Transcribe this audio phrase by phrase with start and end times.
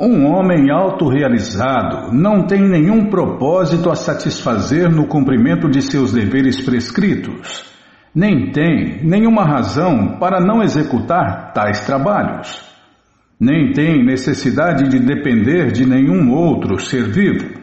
[0.00, 7.68] Um homem autorrealizado não tem nenhum propósito a satisfazer no cumprimento de seus deveres prescritos,
[8.14, 12.62] nem tem nenhuma razão para não executar tais trabalhos,
[13.40, 17.58] nem tem necessidade de depender de nenhum outro ser vivo.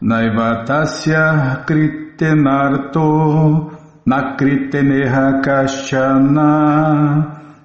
[0.00, 3.00] Naivatasya kritenarto
[4.06, 5.40] nakriteneha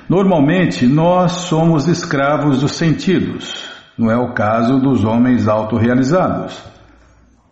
[0.09, 3.71] Normalmente nós somos escravos dos sentidos.
[3.97, 6.61] Não é o caso dos homens autorrealizados.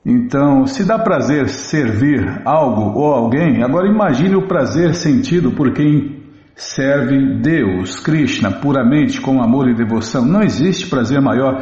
[0.05, 6.20] Então, se dá prazer servir algo ou alguém, agora imagine o prazer sentido por quem
[6.61, 10.27] serve Deus, Krishna, puramente com amor e devoção.
[10.27, 11.58] Não existe prazer maior.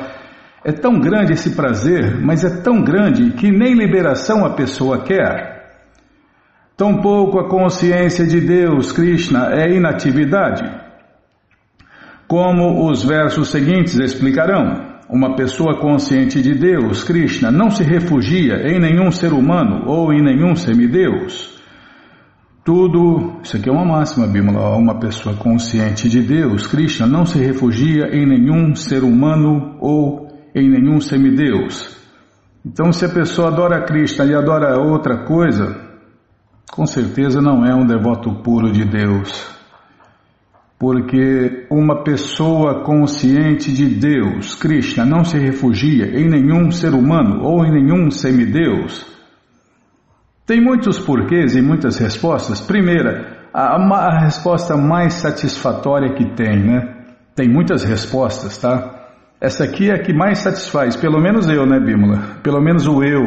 [0.65, 5.57] É tão grande esse prazer, mas é tão grande que nem liberação a pessoa quer.
[6.77, 10.65] Tampouco a consciência de Deus, Krishna, é inatividade.
[12.27, 18.81] Como os versos seguintes explicarão, uma pessoa consciente de Deus, Krishna, não se refugia em
[18.81, 21.58] nenhum ser humano ou em nenhum semideus.
[22.69, 27.39] Tudo, isso aqui é uma máxima, Bímola, uma pessoa consciente de Deus, Krishna, não se
[27.39, 31.97] refugia em nenhum ser humano ou em nenhum semideus.
[32.63, 35.81] Então, se a pessoa adora Krishna e adora outra coisa,
[36.71, 39.51] com certeza não é um devoto puro de Deus.
[40.79, 47.65] Porque uma pessoa consciente de Deus, Krishna, não se refugia em nenhum ser humano ou
[47.65, 49.18] em nenhum semideus.
[50.49, 52.59] Tem muitos porquês e muitas respostas.
[52.59, 57.05] Primeira, a, a, resposta mais satisfatória que tem, né?
[57.37, 59.11] Tem muitas respostas, tá?
[59.39, 62.41] Essa aqui é a que mais satisfaz, pelo menos eu, né, Bímola?
[62.43, 63.25] Pelo menos o eu,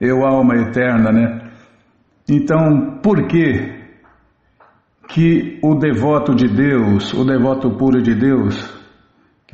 [0.00, 1.50] eu, alma eterna, né?
[2.28, 3.78] Então, por que
[5.08, 8.68] que o devoto de Deus, o devoto puro de Deus,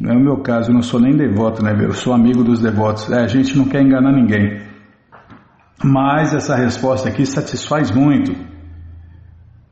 [0.01, 1.77] não é o meu caso, eu não sou nem devoto, né?
[1.79, 3.13] Eu sou amigo dos devotos.
[3.13, 4.74] É, a gente não quer enganar ninguém.
[5.85, 8.35] Mas essa resposta aqui satisfaz muito.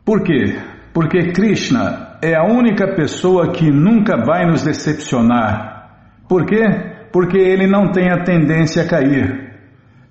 [0.05, 0.59] Por quê?
[0.93, 5.89] Porque Krishna é a única pessoa que nunca vai nos decepcionar.
[6.29, 6.61] Por quê?
[7.11, 9.55] Porque ele não tem a tendência a cair.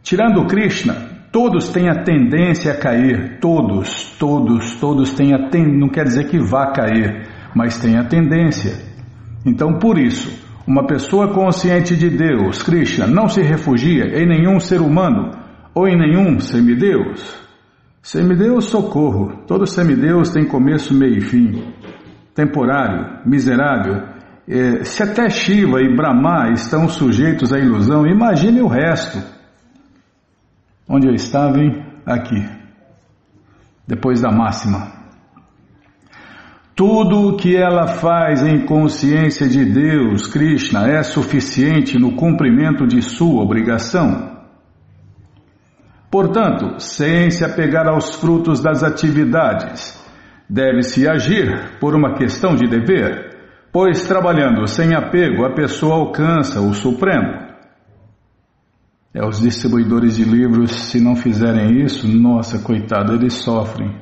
[0.01, 0.95] Tirando Krishna,
[1.31, 3.37] todos têm a tendência a cair.
[3.39, 5.79] Todos, todos, todos têm a tendência.
[5.79, 8.73] Não quer dizer que vá cair, mas tem a tendência.
[9.45, 10.31] Então, por isso,
[10.65, 15.40] uma pessoa consciente de Deus, Krishna, não se refugia em nenhum ser humano
[15.73, 17.39] ou em nenhum semideus?
[18.01, 19.43] Semideus, socorro.
[19.45, 21.73] Todo semideus tem começo, meio e fim.
[22.33, 24.09] Temporário, miserável.
[24.47, 29.19] É, se até Shiva e Brahma estão sujeitos à ilusão, imagine o resto.
[30.89, 31.85] Onde eu estava, hein?
[32.05, 32.43] Aqui.
[33.87, 34.99] Depois da máxima.
[36.75, 43.01] Tudo o que ela faz em consciência de Deus, Krishna, é suficiente no cumprimento de
[43.01, 44.40] sua obrigação.
[46.11, 49.97] Portanto, sem se apegar aos frutos das atividades,
[50.49, 53.37] deve-se agir por uma questão de dever,
[53.71, 57.49] pois trabalhando sem apego a pessoa alcança o Supremo.
[59.13, 63.95] É, os distribuidores de livros, se não fizerem isso, nossa, coitado, eles sofrem.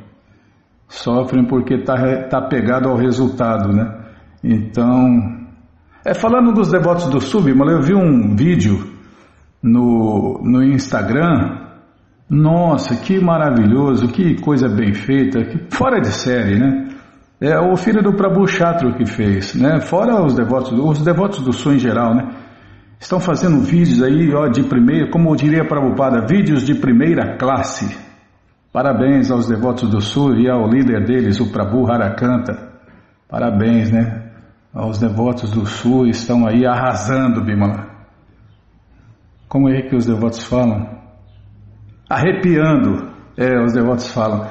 [0.87, 3.87] Sofrem porque está tá pegado ao resultado, né?
[4.43, 5.45] Então,
[6.03, 8.79] é falando dos devotos do Submala, eu vi um vídeo
[9.61, 11.58] no, no Instagram
[12.29, 15.39] nossa, que maravilhoso, que coisa bem feita,
[15.71, 16.89] fora de série, né?
[17.41, 19.79] É o filho do Prabhu Chatru que fez, né?
[19.81, 22.29] Fora os devotos, os devotos do Sul em geral, né?
[22.99, 27.97] Estão fazendo vídeos aí, ó, de primeira, como eu diria Prabhupada, vídeos de primeira classe.
[28.71, 32.73] Parabéns aos devotos do Sul e ao líder deles, o Prabhu Harakanta.
[33.27, 34.31] Parabéns, né?
[34.71, 37.87] Aos devotos do Sul estão aí arrasando, Bimala.
[39.47, 40.98] Como é que os devotos falam?
[42.09, 44.47] Arrepiando, é, os devotos falam.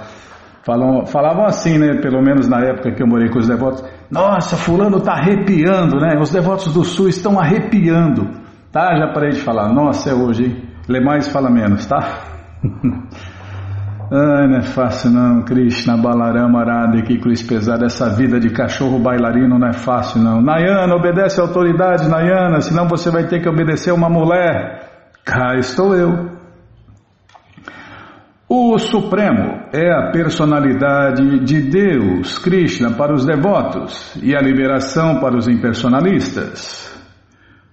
[0.65, 1.05] falam.
[1.07, 2.01] Falavam assim, né?
[2.01, 3.83] Pelo menos na época que eu morei com os devotos.
[4.11, 6.19] Nossa, fulano está arrepiando, né?
[6.21, 8.31] Os devotos do sul estão arrepiando.
[8.71, 8.97] Tá?
[8.97, 9.73] Já parei de falar.
[9.73, 10.63] Nossa, é hoje, hein?
[10.89, 11.99] Lê mais fala menos, tá?
[14.11, 18.99] Ai, não é fácil não, Krishna, Balarama, Arada, que cruz pesada, essa vida de cachorro
[18.99, 20.41] bailarino não é fácil não.
[20.41, 25.11] Nayana, obedece a autoridade, Nayana, senão você vai ter que obedecer uma mulher.
[25.27, 26.38] Cá estou eu.
[28.51, 35.37] O Supremo é a personalidade de Deus, Krishna, para os devotos e a liberação para
[35.37, 36.89] os impersonalistas.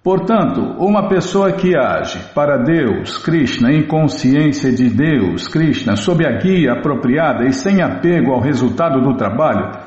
[0.04, 6.40] Portanto, uma pessoa que age para Deus, Krishna, em consciência de Deus, Krishna, sob a
[6.40, 9.80] guia apropriada e sem apego ao resultado do trabalho,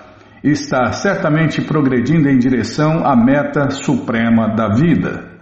[0.43, 5.33] está certamente progredindo em direção à meta suprema da vida.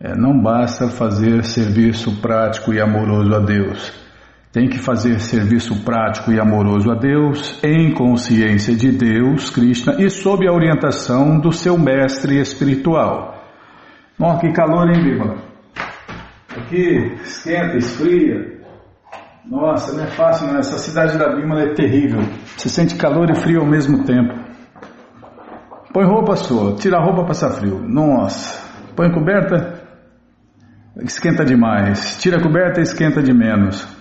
[0.00, 4.05] É, não basta fazer serviço prático e amoroso a Deus.
[4.56, 10.08] Tem que fazer serviço prático e amoroso a Deus, em consciência de Deus, Krishna, e
[10.08, 13.38] sob a orientação do seu mestre espiritual.
[14.18, 15.34] Nossa, que calor, hein, Bíblia?
[16.56, 18.62] Aqui esquenta, esfria.
[19.44, 20.58] Nossa, não é fácil, não.
[20.58, 22.20] Essa cidade da Bíblia é terrível.
[22.56, 24.32] Você sente calor e frio ao mesmo tempo.
[25.92, 27.82] Põe roupa sua, tira a roupa para passar frio.
[27.86, 28.58] Nossa,
[28.96, 29.82] põe coberta,
[31.02, 32.16] esquenta demais.
[32.18, 33.95] Tira a coberta, esquenta de menos.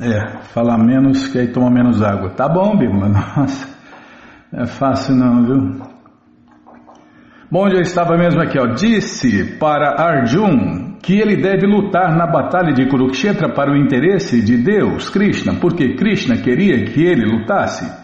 [0.00, 2.30] É, falar menos que aí toma menos água.
[2.30, 3.68] Tá bom, Bíblia, nossa.
[4.52, 5.92] É fácil não, viu?
[7.50, 8.66] Bom, eu estava mesmo aqui, ó.
[8.66, 14.56] Disse para Arjun que ele deve lutar na batalha de Kurukshetra para o interesse de
[14.56, 18.01] Deus, Krishna, porque Krishna queria que ele lutasse.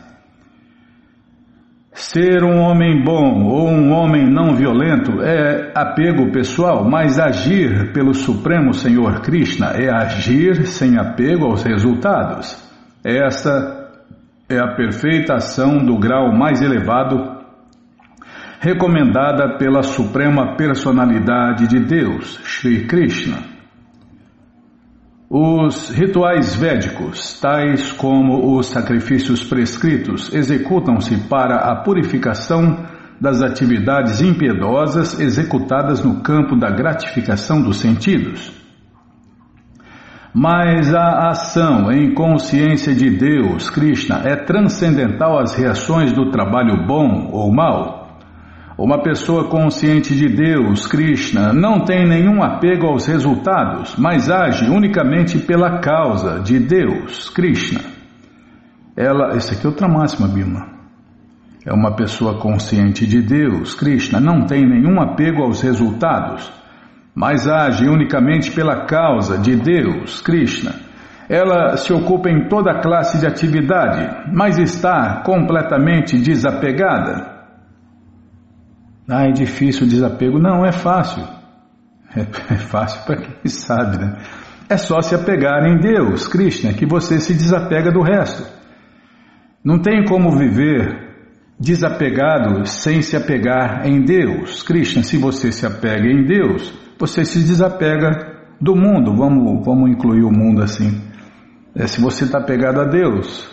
[1.99, 8.15] Ser um homem bom ou um homem não violento é apego pessoal, mas agir pelo
[8.15, 12.57] Supremo Senhor Krishna é agir sem apego aos resultados.
[13.05, 13.91] Esta
[14.49, 17.37] é a perfeita ação do grau mais elevado
[18.61, 23.58] recomendada pela Suprema Personalidade de Deus, Sri Krishna.
[25.31, 32.87] Os rituais védicos, tais como os sacrifícios prescritos, executam-se para a purificação
[33.21, 38.51] das atividades impiedosas executadas no campo da gratificação dos sentidos.
[40.33, 47.29] Mas a ação em consciência de Deus, Krishna, é transcendental às reações do trabalho bom
[47.31, 47.98] ou mal.
[48.79, 55.37] Uma pessoa consciente de Deus, Krishna, não tem nenhum apego aos resultados, mas age unicamente
[55.37, 57.81] pela causa de Deus, Krishna.
[58.97, 60.65] Ela, essa aqui é outra máxima, Bima.
[61.67, 66.49] É uma pessoa consciente de Deus, Krishna, não tem nenhum apego aos resultados,
[67.13, 70.73] mas age unicamente pela causa de Deus, Krishna.
[71.29, 77.38] Ela se ocupa em toda classe de atividade, mas está completamente desapegada.
[79.09, 80.39] Ah, é difícil o desapego.
[80.39, 81.23] Não, é fácil.
[82.15, 82.21] É,
[82.53, 84.19] é fácil para quem sabe, né?
[84.69, 88.47] É só se apegar em Deus, Krishna, que você se desapega do resto.
[89.65, 91.09] Não tem como viver
[91.59, 94.63] desapegado sem se apegar em Deus.
[94.63, 98.11] Krishna, se você se apega em Deus, você se desapega
[98.61, 99.17] do mundo.
[99.17, 101.03] Vamos, vamos incluir o mundo assim.
[101.75, 103.49] É, se você está apegado a Deus,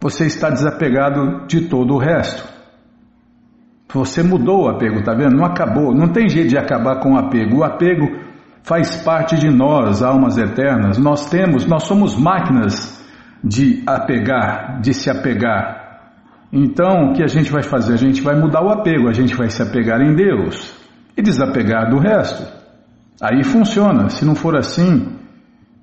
[0.00, 2.55] você está desapegado de todo o resto.
[3.96, 5.36] Você mudou o apego, tá vendo?
[5.36, 7.58] Não acabou, não tem jeito de acabar com o apego.
[7.58, 8.06] O apego
[8.62, 10.98] faz parte de nós, almas eternas.
[10.98, 12.96] Nós temos, nós somos máquinas
[13.42, 15.86] de apegar, de se apegar.
[16.52, 17.94] Então, o que a gente vai fazer?
[17.94, 20.74] A gente vai mudar o apego, a gente vai se apegar em Deus
[21.16, 22.46] e desapegar do resto.
[23.20, 24.08] Aí funciona.
[24.10, 25.16] Se não for assim,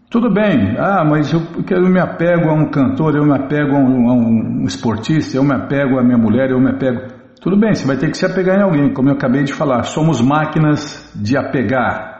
[0.09, 0.75] tudo bem.
[0.77, 1.41] Ah, mas eu,
[1.71, 5.43] eu me apego a um cantor, eu me apego a um, a um esportista, eu
[5.43, 7.12] me apego a minha mulher, eu me apego.
[7.43, 9.83] Tudo bem, você vai ter que se apegar em alguém, como eu acabei de falar.
[9.83, 12.13] Somos máquinas de apegar.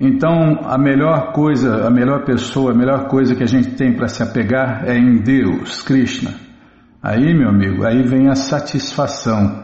[0.00, 4.08] Então, a melhor coisa, a melhor pessoa, a melhor coisa que a gente tem para
[4.08, 6.30] se apegar é em Deus, Krishna.
[7.02, 9.62] Aí, meu amigo, aí vem a satisfação.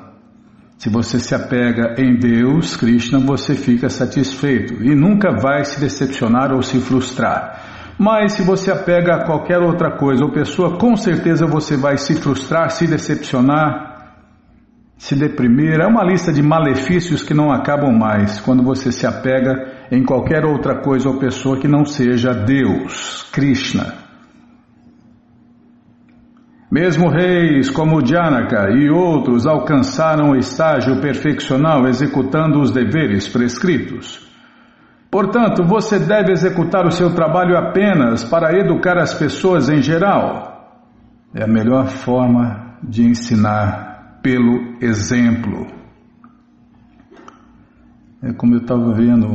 [0.76, 6.52] Se você se apega em Deus, Krishna, você fica satisfeito e nunca vai se decepcionar
[6.52, 7.65] ou se frustrar.
[7.98, 12.14] Mas se você apega a qualquer outra coisa ou pessoa, com certeza você vai se
[12.14, 13.96] frustrar, se decepcionar,
[14.98, 15.80] se deprimir.
[15.80, 20.44] É uma lista de malefícios que não acabam mais quando você se apega em qualquer
[20.44, 24.06] outra coisa ou pessoa que não seja Deus, Krishna.
[26.70, 34.25] Mesmo reis como Janaka e outros alcançaram o estágio perfeccional executando os deveres prescritos.
[35.16, 40.76] Portanto, você deve executar o seu trabalho apenas para educar as pessoas em geral.
[41.35, 45.68] É a melhor forma de ensinar pelo exemplo.
[48.23, 49.26] É como eu estava vendo,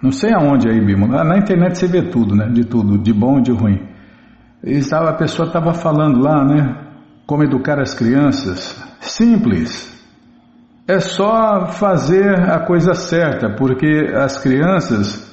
[0.00, 2.48] não sei aonde aí, Bimo, na internet você vê tudo, né?
[2.50, 3.80] De tudo, de bom e de ruim.
[4.62, 6.86] E a pessoa estava falando lá, né?
[7.26, 8.80] Como educar as crianças.
[9.00, 9.92] Simples.
[10.86, 15.32] É só fazer a coisa certa, porque as crianças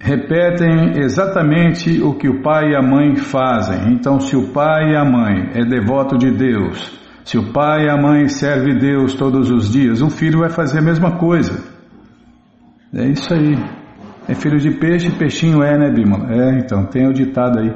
[0.00, 3.92] repetem exatamente o que o pai e a mãe fazem.
[3.92, 7.90] Então, se o pai e a mãe é devoto de Deus, se o pai e
[7.90, 11.62] a mãe serve Deus todos os dias, o filho vai fazer a mesma coisa.
[12.94, 13.54] É isso aí.
[14.26, 16.32] É filho de peixe, peixinho é, né, Bimala?
[16.32, 17.74] É, então, tem o ditado aí.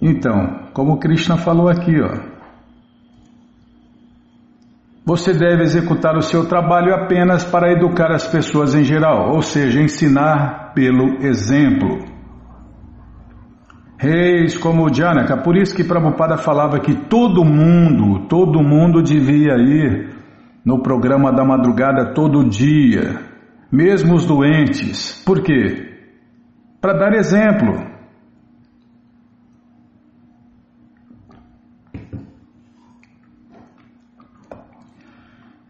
[0.00, 2.35] Então, como Krishna falou aqui, ó.
[5.06, 9.80] Você deve executar o seu trabalho apenas para educar as pessoas em geral, ou seja,
[9.80, 11.98] ensinar pelo exemplo.
[13.96, 20.10] Reis como Janaka, por isso que Prabhupada falava que todo mundo, todo mundo devia ir
[20.64, 23.20] no programa da madrugada todo dia,
[23.70, 25.22] mesmo os doentes.
[25.24, 25.88] Por quê?
[26.80, 27.95] Para dar exemplo.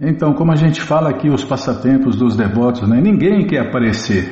[0.00, 3.00] Então, como a gente fala aqui, os passatempos dos devotos, né?
[3.00, 4.31] ninguém quer aparecer,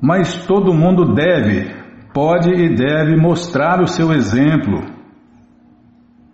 [0.00, 1.74] mas todo mundo deve,
[2.12, 4.84] pode e deve mostrar o seu exemplo.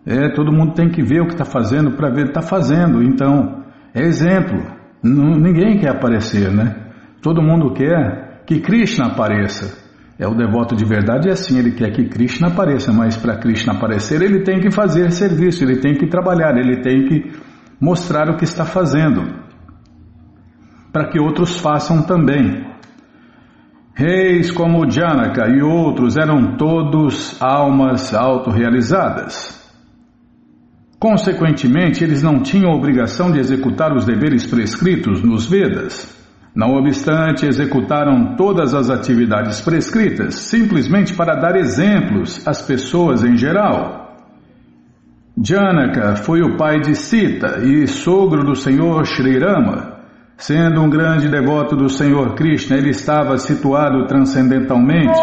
[0.05, 3.63] É, todo mundo tem que ver o que está fazendo para ver, está fazendo, então,
[3.95, 4.59] é exemplo.
[5.03, 6.75] N ninguém quer aparecer, né?
[7.23, 9.83] Todo mundo quer que Krishna apareça.
[10.19, 13.75] É o devoto de verdade, é assim, ele quer que Krishna apareça, mas para Krishna
[13.75, 17.33] aparecer, ele tem que fazer serviço, ele tem que trabalhar, ele tem que
[17.85, 19.23] mostrar o que está fazendo,
[20.91, 22.65] para que outros façam também.
[23.95, 29.63] Reis como Janaka e outros eram todos almas autorrealizadas.
[30.99, 36.11] Consequentemente, eles não tinham obrigação de executar os deveres prescritos nos Vedas.
[36.57, 44.04] Não obstante, executaram todas as atividades prescritas, simplesmente para dar exemplos às pessoas em geral.
[45.37, 49.95] Janaka foi o pai de Sita e sogro do Senhor Sri Rama.
[50.37, 55.19] Sendo um grande devoto do Senhor Krishna, ele estava situado transcendentalmente.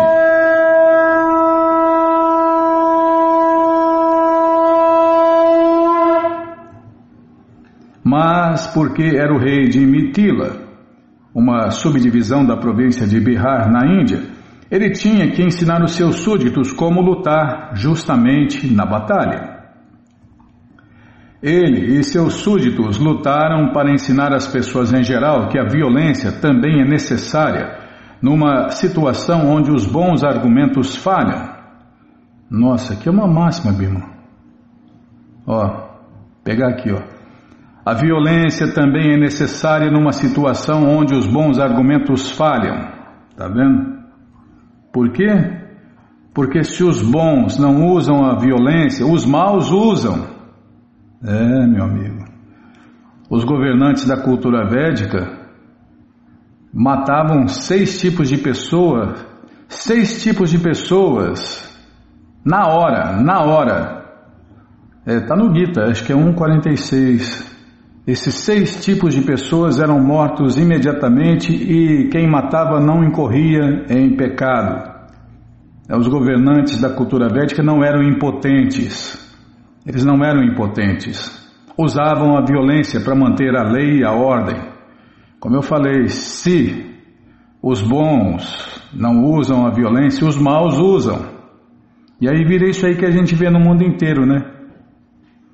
[8.03, 10.57] Mas porque era o rei de Mitila,
[11.33, 14.23] uma subdivisão da província de Bihar, na Índia,
[14.69, 19.60] ele tinha que ensinar os seus súditos como lutar justamente na batalha.
[21.41, 26.81] Ele e seus súditos lutaram para ensinar às pessoas em geral que a violência também
[26.81, 27.79] é necessária
[28.21, 31.49] numa situação onde os bons argumentos falham.
[32.49, 34.11] Nossa, aqui é uma máxima, Bima.
[35.47, 35.89] Ó,
[36.43, 37.01] pegar aqui, ó.
[37.83, 42.91] A violência também é necessária numa situação onde os bons argumentos falham.
[43.35, 43.99] Tá vendo?
[44.93, 45.61] Por quê?
[46.33, 50.40] Porque se os bons não usam a violência, os maus usam.
[51.23, 52.25] É, meu amigo.
[53.29, 55.39] Os governantes da cultura védica
[56.73, 59.23] matavam seis tipos de pessoas,
[59.67, 61.69] seis tipos de pessoas
[62.43, 64.01] na hora, na hora.
[65.05, 67.51] É, tá no Gita, acho que é 146.
[68.07, 74.89] Esses seis tipos de pessoas eram mortos imediatamente e quem matava não incorria em pecado.
[75.87, 79.30] Os governantes da cultura védica não eram impotentes.
[79.85, 81.39] Eles não eram impotentes.
[81.77, 84.57] Usavam a violência para manter a lei e a ordem.
[85.39, 86.85] Como eu falei, se
[87.61, 91.31] os bons não usam a violência, os maus usam.
[92.19, 94.41] E aí vira isso aí que a gente vê no mundo inteiro, né?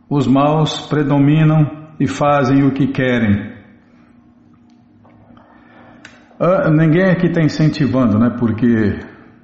[0.10, 3.56] Os maus predominam e fazem o que querem.
[6.40, 8.36] Ah, ninguém aqui está incentivando, né?
[8.38, 9.00] Porque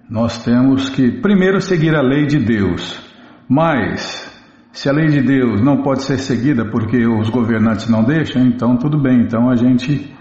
[0.09, 3.01] nós temos que primeiro seguir a lei de Deus.
[3.49, 4.32] Mas
[4.73, 8.75] se a lei de Deus não pode ser seguida porque os governantes não deixam, então
[8.75, 9.21] tudo bem.
[9.21, 10.11] Então a gente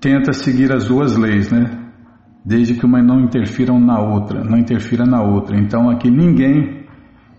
[0.00, 1.76] tenta seguir as duas leis, né?
[2.44, 5.58] Desde que uma não interfiram na outra, não interfira na outra.
[5.58, 6.86] Então aqui ninguém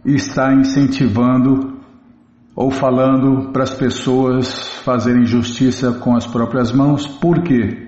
[0.04, 1.80] está incentivando
[2.54, 7.08] ou falando para as pessoas fazerem justiça com as próprias mãos.
[7.08, 7.88] Por quê?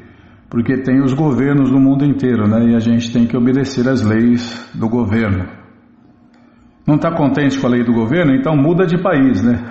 [0.50, 2.72] Porque tem os governos no mundo inteiro, né?
[2.72, 5.57] E a gente tem que obedecer às leis do governo.
[6.88, 8.34] Não está contente com a lei do governo?
[8.34, 9.62] Então muda de país, né?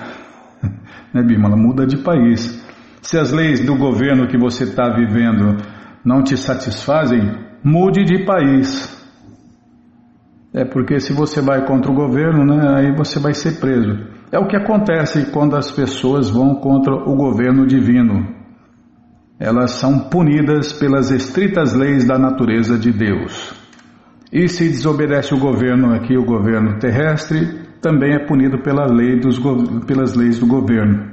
[1.14, 1.56] né, Bimala?
[1.56, 2.62] Muda de país.
[3.00, 5.56] Se as leis do governo que você está vivendo
[6.04, 7.32] não te satisfazem,
[7.64, 8.94] mude de país.
[10.52, 13.96] É porque se você vai contra o governo, né, aí você vai ser preso.
[14.30, 18.34] É o que acontece quando as pessoas vão contra o governo divino.
[19.38, 23.65] Elas são punidas pelas estritas leis da natureza de Deus.
[24.32, 29.38] E se desobedece o governo aqui, o governo terrestre, também é punido pela lei dos,
[29.86, 31.12] pelas leis do governo.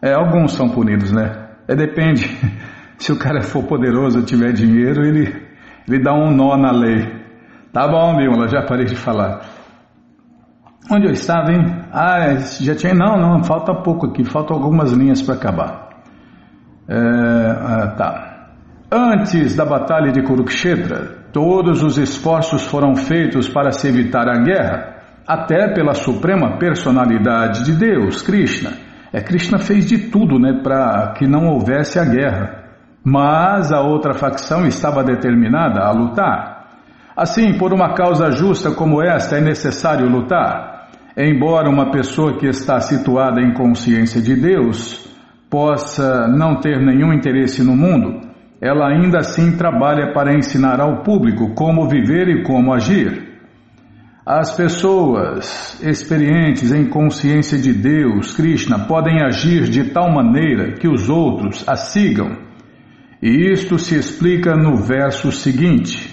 [0.00, 1.48] É, alguns são punidos, né?
[1.66, 2.28] É, depende.
[2.98, 5.34] Se o cara for poderoso, tiver dinheiro, ele,
[5.88, 7.22] ele dá um nó na lei.
[7.72, 9.40] Tá bom, Bímola, já parei de falar.
[10.90, 11.64] Onde eu estava, hein?
[11.92, 12.94] Ah, já tinha.
[12.94, 15.88] Não, não, falta pouco aqui, faltam algumas linhas para acabar.
[16.88, 18.50] É, ah, tá.
[18.92, 24.96] Antes da batalha de Kurukshetra, todos os esforços foram feitos para se evitar a guerra,
[25.26, 28.72] até pela suprema personalidade de Deus, Krishna.
[29.12, 32.62] É, Krishna fez de tudo né, para que não houvesse a guerra.
[33.04, 36.52] Mas a outra facção estava determinada a lutar.
[37.16, 40.88] Assim, por uma causa justa como esta, é necessário lutar.
[41.16, 45.06] Embora uma pessoa que está situada em consciência de Deus
[45.50, 48.31] possa não ter nenhum interesse no mundo,
[48.62, 53.32] ela ainda assim trabalha para ensinar ao público como viver e como agir.
[54.24, 61.10] As pessoas experientes em consciência de Deus, Krishna, podem agir de tal maneira que os
[61.10, 62.36] outros a sigam.
[63.20, 66.08] E isto se explica no verso seguinte.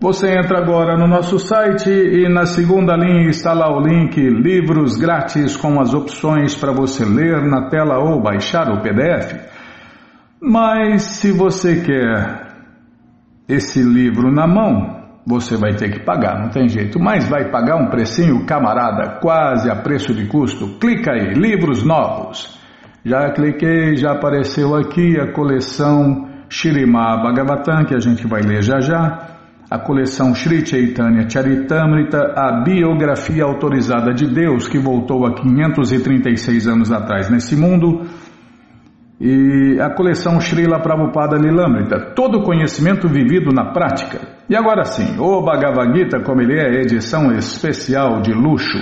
[0.00, 4.96] Você entra agora no nosso site e na segunda linha está lá o link Livros
[4.96, 9.34] Grátis com as opções para você ler na tela ou baixar o PDF.
[10.40, 12.46] Mas se você quer
[13.46, 16.98] esse livro na mão, você vai ter que pagar, não tem jeito.
[16.98, 20.78] Mas vai pagar um precinho, camarada, quase a preço de custo.
[20.78, 22.58] Clica aí, livros novos.
[23.04, 28.80] Já cliquei, já apareceu aqui a coleção Shirimá Bhagavatam, que a gente vai ler já
[28.80, 29.26] já.
[29.70, 36.90] A coleção Sri Chaitanya Charitamrita, a biografia autorizada de Deus, que voltou há 536 anos
[36.90, 38.04] atrás nesse mundo
[39.20, 44.18] e a coleção Srila Prabhupada Lilamrita, todo conhecimento vivido na prática.
[44.48, 48.78] E agora sim, o Bhagavad Gita, como ele é, edição especial de luxo.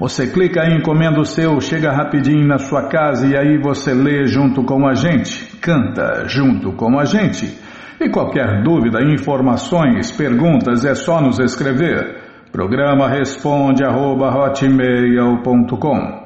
[0.00, 4.26] Você clica aí, encomenda o seu, chega rapidinho na sua casa e aí você lê
[4.26, 7.56] junto com a gente, canta junto com a gente.
[8.00, 12.24] E qualquer dúvida, informações, perguntas, é só nos escrever.
[12.50, 16.23] Programa responde arroba hotmail.com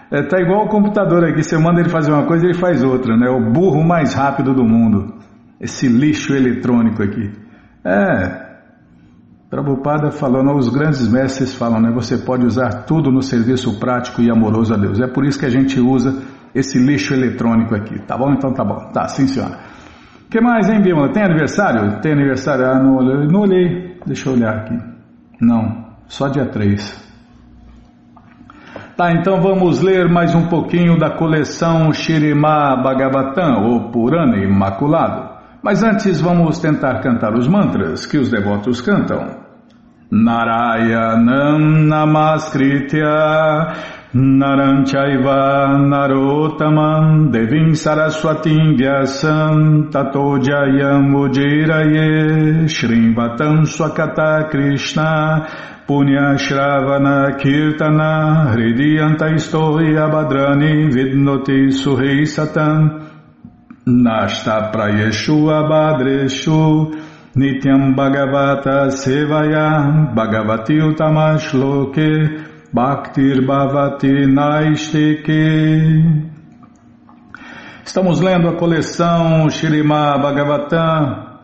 [0.08, 3.16] É, tá igual o computador aqui, você manda ele fazer uma coisa ele faz outra,
[3.16, 3.28] né?
[3.28, 5.16] O burro mais rápido do mundo.
[5.60, 7.47] Esse lixo eletrônico aqui.
[7.88, 8.48] É.
[9.48, 11.90] Prabhupada falando, os grandes mestres falam, né?
[11.92, 15.00] Você pode usar tudo no serviço prático e amoroso a Deus.
[15.00, 16.22] É por isso que a gente usa
[16.54, 17.98] esse lixo eletrônico aqui.
[18.00, 18.30] Tá bom?
[18.32, 18.90] Então tá bom.
[18.92, 19.58] Tá, sim senhora.
[20.26, 21.10] O que mais, hein, Bímola?
[21.14, 21.98] Tem aniversário?
[22.02, 22.66] Tem aniversário?
[22.66, 23.26] Ah, não olhei.
[23.26, 23.98] Não olhei.
[24.04, 24.78] Deixa eu olhar aqui.
[25.40, 27.08] Não, só dia 3.
[28.98, 35.27] Tá, então vamos ler mais um pouquinho da coleção Shirima Bhagavatam, ou Purana Imaculado.
[35.62, 39.48] Mas antes vamos tentar cantar os mantras que os devotos cantam.
[40.10, 43.04] Narayanam Namaskritya
[44.14, 55.46] Naranchaiva Narotamam Devim Saraswatim Vyasam Tato Jayam Ujiraye Shrimvatam Swakata Krishna
[55.86, 63.07] Punya Shravana Kirtana Hridiyanta Istoya Badrani Vidnoti Suhei Satam
[63.88, 66.92] Nasta Prayeshu Abhadreshu
[67.34, 76.04] Nityam Bhagavata Sevaya Bhagavati Utamashloke Bhaktir Bhavati Naisteke
[77.82, 81.38] Estamos lendo a coleção Shirima Bhagavatam,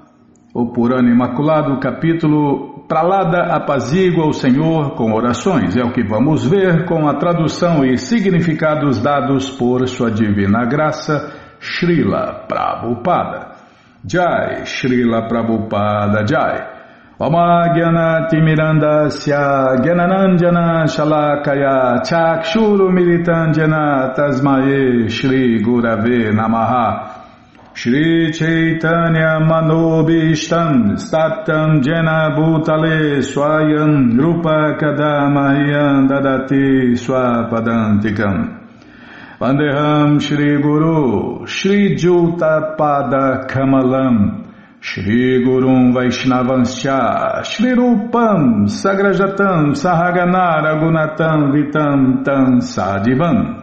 [0.53, 5.75] o Purana Imaculado, capítulo Pralada apazigua o Senhor com orações.
[5.75, 11.44] É o que vamos ver com a tradução e significados dados por Sua Divina Graça
[11.65, 13.57] Srila Prabhupada.
[14.05, 16.75] Jai, Srila Prabhupada Jai.
[17.21, 27.09] Omagyanatimirandasya Gyananandjana Shalakaya Chakshuru Militandjana Tasmae Shri Gurave Namaha
[27.73, 38.64] Shri Chaitanya Manobishtam Staptam Jena Bhutale Swayam Rupa Kadamahyam Dadati Swapadantikam
[39.41, 44.47] Vandeham Shri Guru Shri Juta Pada Kamalam
[44.81, 53.61] Shri Gurum Vaishnavanscha Shri Rupam Sagrajatam Sahagana Ragunatam Vitam Tam Sadivam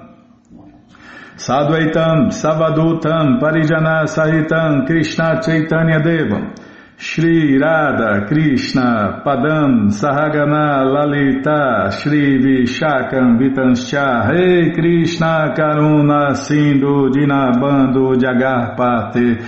[1.38, 6.54] Sadvaitam Savadutam Parijana Sahitam Krishna Chaitanya Devam
[7.02, 19.44] Shri Radha Krishna Padam Sahagana Lalita Shri Vishakam Vitanscha Rei Krishna Karuna Sindhu Dinabando Jagarpate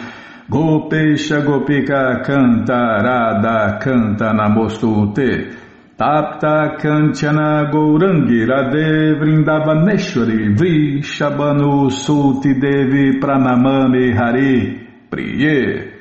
[0.50, 5.56] Gopesha Gopika Canta Radha Canta Namostute
[5.96, 15.93] Tapta Kanchana Gourangi Radhe Vrindavaneshwari Vri Shabanu Sulti Devi Pranamami Hari Priye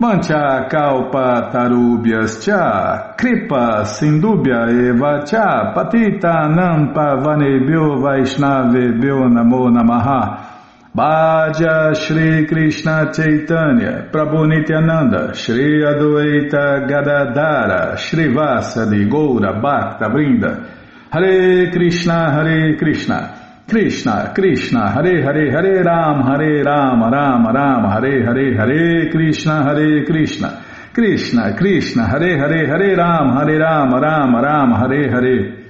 [0.00, 10.50] Mancha Kalpa Tarubhyas Cha Kripa Sindubhya Eva Cha Patita Nampa Vanebhyo Vaishnavebhyo Namo Namaha.
[10.96, 20.68] Bhaja Shri Krishna Chaitanya Prabhu Nityananda Shri Adwaita Gadadara Shri Vasadi Goura Bhakta Brinda
[21.10, 28.24] Hare Krishna Hare Krishna Krishna Krishna Hare Hare Hare Ram Hare Ram Ram Ram Hare
[28.24, 30.62] Hare Hare Krishna Hare Krishna.
[30.92, 35.64] Krishna Krishna Hare Hare Hare Ram Hare Ram Ram Ram Hare Hare.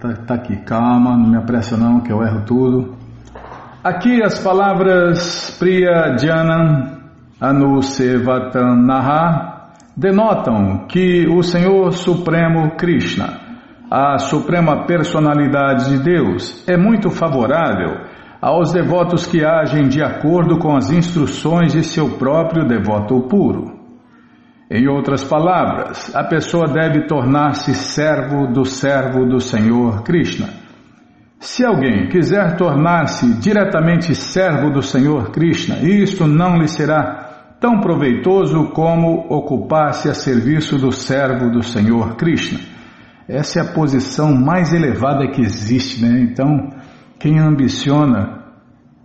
[0.00, 2.96] Tá, tá, aqui, calma, não me apressa não, que eu erro tudo.
[3.84, 6.98] Aqui as palavras Priya Janam
[7.40, 13.47] Anusevatan Naha denotam que o Senhor Supremo Krishna,
[13.90, 18.06] a suprema personalidade de Deus, é muito favorável
[18.40, 23.78] aos devotos que agem de acordo com as instruções de seu próprio devoto puro.
[24.70, 30.48] Em outras palavras, a pessoa deve tornar-se servo do servo do Senhor Krishna.
[31.40, 38.68] Se alguém quiser tornar-se diretamente servo do Senhor Krishna, isto não lhe será tão proveitoso
[38.72, 42.77] como ocupar-se a serviço do servo do Senhor Krishna.
[43.28, 46.20] Essa é a posição mais elevada que existe, né?
[46.20, 46.70] Então,
[47.18, 48.38] quem ambiciona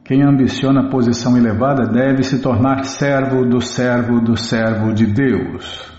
[0.05, 5.89] quem ambiciona a posição elevada deve se tornar servo do servo do servo de Deus.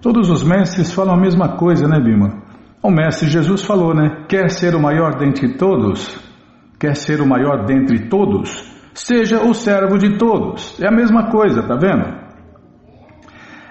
[0.00, 2.42] Todos os mestres falam a mesma coisa, né, Bima?
[2.82, 4.24] O mestre Jesus falou, né?
[4.26, 6.18] Quer ser o maior dentre todos?
[6.80, 8.64] Quer ser o maior dentre todos?
[8.94, 10.80] Seja o servo de todos.
[10.80, 12.21] É a mesma coisa, tá vendo?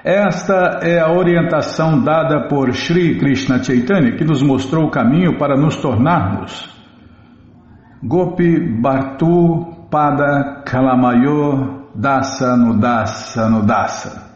[0.04, 5.56] Esta é a orientação dada por Sri Krishna Chaitanya que nos mostrou o caminho para
[5.56, 6.68] nos tornarmos
[8.04, 14.32] Gopi Bhartu Pada Kalamayo Dasa Nudasa Nudasa.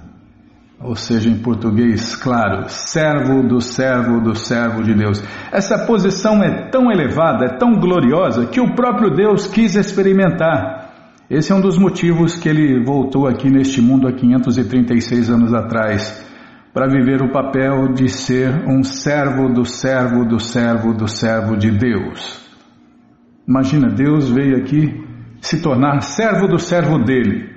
[0.80, 5.24] Ou seja, em português, claro, servo do servo do servo de Deus.
[5.52, 10.85] Essa posição é tão elevada, é tão gloriosa, que o próprio Deus quis experimentar.
[11.28, 16.24] Esse é um dos motivos que ele voltou aqui neste mundo há 536 anos atrás,
[16.72, 21.72] para viver o papel de ser um servo do servo do servo do servo de
[21.72, 22.46] Deus.
[23.48, 25.04] Imagina, Deus veio aqui
[25.42, 27.56] se tornar servo do servo dele.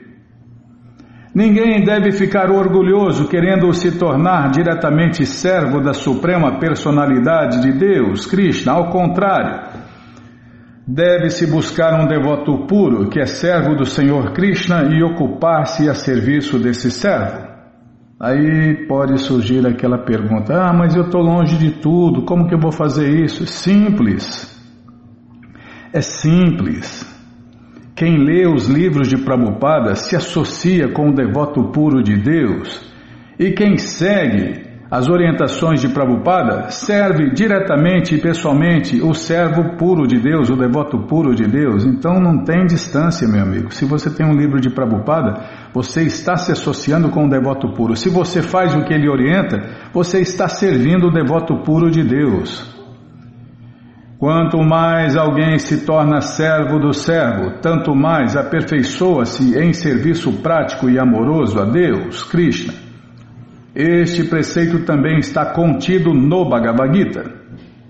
[1.35, 8.73] Ninguém deve ficar orgulhoso querendo se tornar diretamente servo da suprema personalidade de Deus, Krishna.
[8.73, 9.68] Ao contrário,
[10.89, 16.59] deve-se buscar um devoto puro que é servo do Senhor Krishna e ocupar-se a serviço
[16.59, 17.47] desse servo.
[18.19, 22.59] Aí pode surgir aquela pergunta: ah, mas eu estou longe de tudo, como que eu
[22.59, 23.47] vou fazer isso?
[23.47, 24.57] Simples.
[25.93, 27.07] É simples.
[27.95, 32.93] Quem lê os livros de Prabhupada se associa com o devoto puro de Deus,
[33.39, 40.19] e quem segue as orientações de Prabhupada serve diretamente e pessoalmente o servo puro de
[40.19, 41.85] Deus, o devoto puro de Deus.
[41.85, 43.71] Então não tem distância, meu amigo.
[43.71, 45.43] Se você tem um livro de Prabhupada,
[45.75, 47.95] você está se associando com o devoto puro.
[47.97, 52.75] Se você faz o que ele orienta, você está servindo o devoto puro de Deus.
[54.19, 60.99] Quanto mais alguém se torna servo do servo, tanto mais aperfeiçoa-se em serviço prático e
[60.99, 62.88] amoroso a Deus, Krishna.
[63.81, 67.31] Este preceito também está contido no Bhagavad Gita.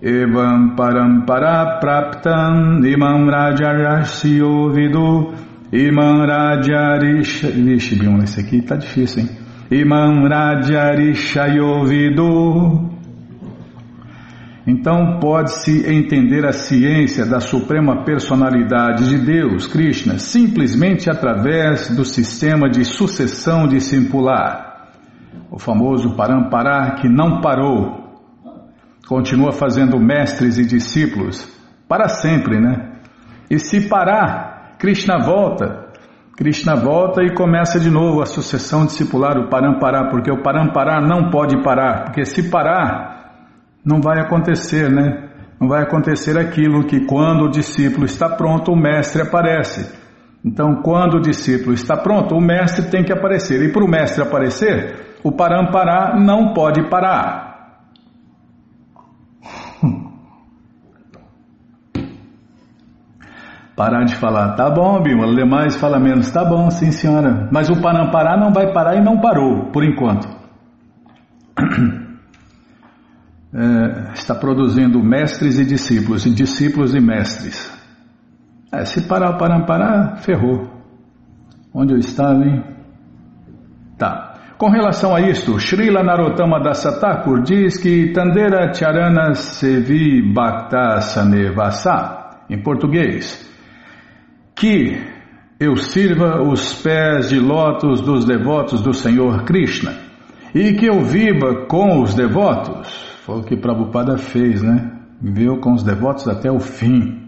[0.03, 5.33] Evam parampara praptam imam rajarasyo vidu
[5.73, 7.47] imam rajarish...
[7.47, 9.31] Vixe, esse aqui tá difícil, hein?
[9.71, 12.91] Imam Rajarishayovidu.
[14.67, 22.69] Então pode-se entender a ciência da suprema personalidade de Deus, Krishna, simplesmente através do sistema
[22.69, 24.68] de sucessão discipular.
[25.51, 28.09] O famoso Parampará que não parou,
[29.09, 31.49] continua fazendo mestres e discípulos
[31.89, 32.93] para sempre, né?
[33.51, 35.89] E se parar, Krishna volta.
[36.37, 41.31] Krishna volta e começa de novo a sucessão discipular, o Parampará, porque o Parampará não
[41.31, 43.19] pode parar, porque se parar,
[43.85, 45.31] não vai acontecer, né?
[45.61, 49.93] Não vai acontecer aquilo que quando o discípulo está pronto, o mestre aparece.
[50.45, 53.61] Então, quando o discípulo está pronto, o mestre tem que aparecer.
[53.63, 57.49] E para o mestre aparecer, o Parampará não pode parar.
[63.77, 67.49] Parar de falar, tá bom, Bima, ler mais, fala menos, tá bom, sim senhora.
[67.53, 70.29] Mas o Parampará não vai parar e não parou, por enquanto.
[73.51, 77.73] É, está produzindo mestres e discípulos, e discípulos e mestres.
[78.71, 80.69] É, se parar o Parampará, ferrou.
[81.73, 82.63] Onde eu estava, hein?
[83.97, 84.38] Tá.
[84.59, 92.61] Com relação a isto, Srila Narottama Dasattakur diz que Tandera Charana Sevi Bhakta Sanevasa, em
[92.61, 93.49] português,
[94.57, 95.01] que
[95.61, 99.95] eu sirva os pés de lótus dos devotos do Senhor Krishna
[100.53, 102.89] e que eu viva com os devotos.
[103.25, 104.91] Foi o que Prabhupada fez, né?
[105.23, 107.28] Viveu com os devotos até o fim.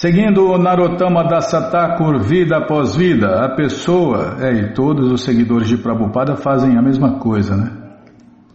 [0.00, 6.36] Seguindo Narottama Dasattakur vida após vida, a pessoa, é, e todos os seguidores de Prabhupada
[6.36, 7.70] fazem a mesma coisa, né?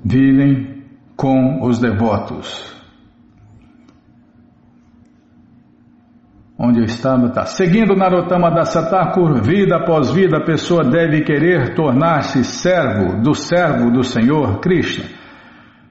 [0.04, 0.84] Vivem
[1.16, 2.76] com os devotos.
[6.58, 7.46] Onde eu estava, tá.
[7.46, 14.04] Seguindo Narottama Dasattakur, vida após vida, a pessoa deve querer tornar-se servo do servo do
[14.04, 15.06] Senhor Krishna.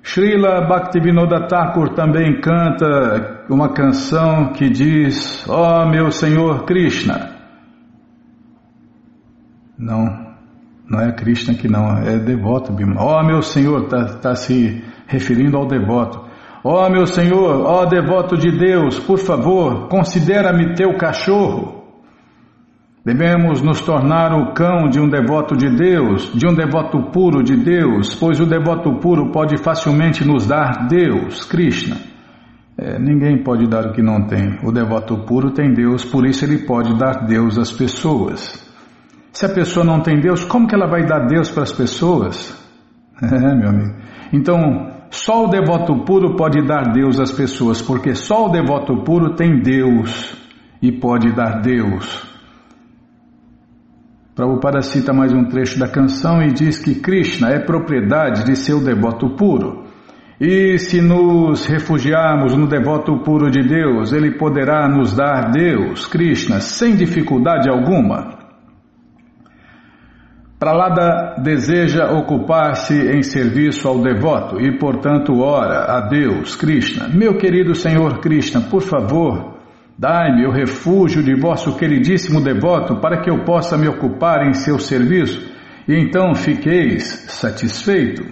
[0.04, 7.30] Srila Bhaktivinoda Thakur também canta uma canção que diz: Ó oh, meu Senhor Krishna.
[9.78, 10.26] Não,
[10.88, 12.70] não é Krishna que não, é devoto.
[12.98, 16.22] Ó oh, meu Senhor, está tá se referindo ao devoto.
[16.62, 21.83] Ó oh, meu Senhor, ó oh, devoto de Deus, por favor, considera-me teu cachorro.
[23.04, 27.54] Devemos nos tornar o cão de um devoto de Deus, de um devoto puro de
[27.54, 31.98] Deus, pois o devoto puro pode facilmente nos dar Deus, Krishna.
[32.78, 34.58] É, ninguém pode dar o que não tem.
[34.64, 38.64] O devoto puro tem Deus, por isso ele pode dar Deus às pessoas.
[39.32, 42.58] Se a pessoa não tem Deus, como que ela vai dar Deus para as pessoas?
[43.22, 43.94] É, meu amigo.
[44.32, 49.36] Então, só o devoto puro pode dar Deus às pessoas, porque só o devoto puro
[49.36, 50.34] tem Deus
[50.82, 52.33] e pode dar Deus.
[54.34, 58.82] Prabhupada cita mais um trecho da canção e diz que Krishna é propriedade de seu
[58.82, 59.84] devoto puro.
[60.40, 66.58] E se nos refugiarmos no devoto puro de Deus, ele poderá nos dar Deus, Krishna,
[66.58, 68.36] sem dificuldade alguma.
[70.58, 77.06] Pralada deseja ocupar-se em serviço ao devoto e, portanto, ora a Deus, Krishna.
[77.06, 79.53] Meu querido Senhor Krishna, por favor,
[79.98, 84.78] dai-me o refúgio de vosso queridíssimo devoto para que eu possa me ocupar em seu
[84.78, 85.52] serviço
[85.86, 88.24] e então fiqueis satisfeito.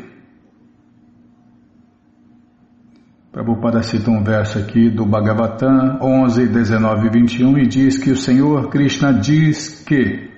[3.31, 8.17] Prabhupada cita um verso aqui do Bhagavatam 11, 19 e 21 e diz que o
[8.17, 10.33] Senhor Krishna diz que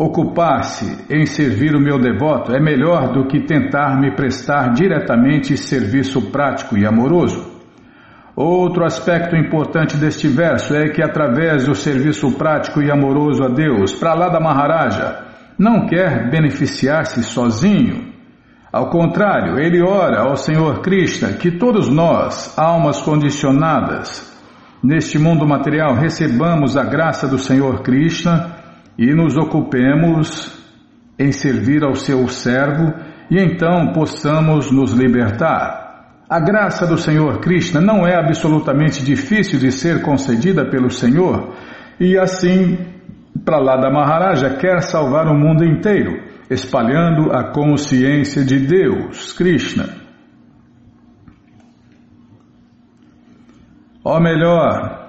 [0.00, 6.32] Ocupar-se em servir o meu devoto é melhor do que tentar me prestar diretamente serviço
[6.32, 7.59] prático e amoroso.
[8.36, 13.94] Outro aspecto importante deste verso é que, através do serviço prático e amoroso a Deus,
[13.94, 15.26] Pralada Maharaja
[15.58, 18.10] não quer beneficiar-se sozinho.
[18.72, 24.30] Ao contrário, ele ora ao Senhor Krishna que todos nós, almas condicionadas,
[24.82, 28.56] neste mundo material, recebamos a graça do Senhor Krishna
[28.96, 30.56] e nos ocupemos
[31.18, 32.94] em servir ao seu servo
[33.30, 35.79] e então possamos nos libertar.
[36.30, 41.56] A graça do Senhor Krishna não é absolutamente difícil de ser concedida pelo Senhor
[41.98, 42.78] e assim
[43.44, 49.88] Pralada Maharaja quer salvar o mundo inteiro, espalhando a consciência de Deus, Krishna.
[54.04, 55.00] Ou melhor,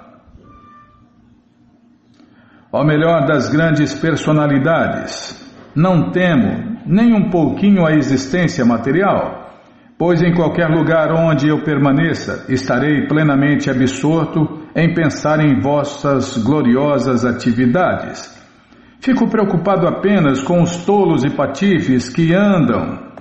[2.71, 5.37] Ó melhor das grandes personalidades,
[5.75, 9.40] não temo nem um pouquinho a existência material,
[10.01, 17.23] pois em qualquer lugar onde eu permaneça, estarei plenamente absorto em pensar em vossas gloriosas
[17.23, 18.35] atividades.
[18.99, 23.11] Fico preocupado apenas com os tolos e patifes que andam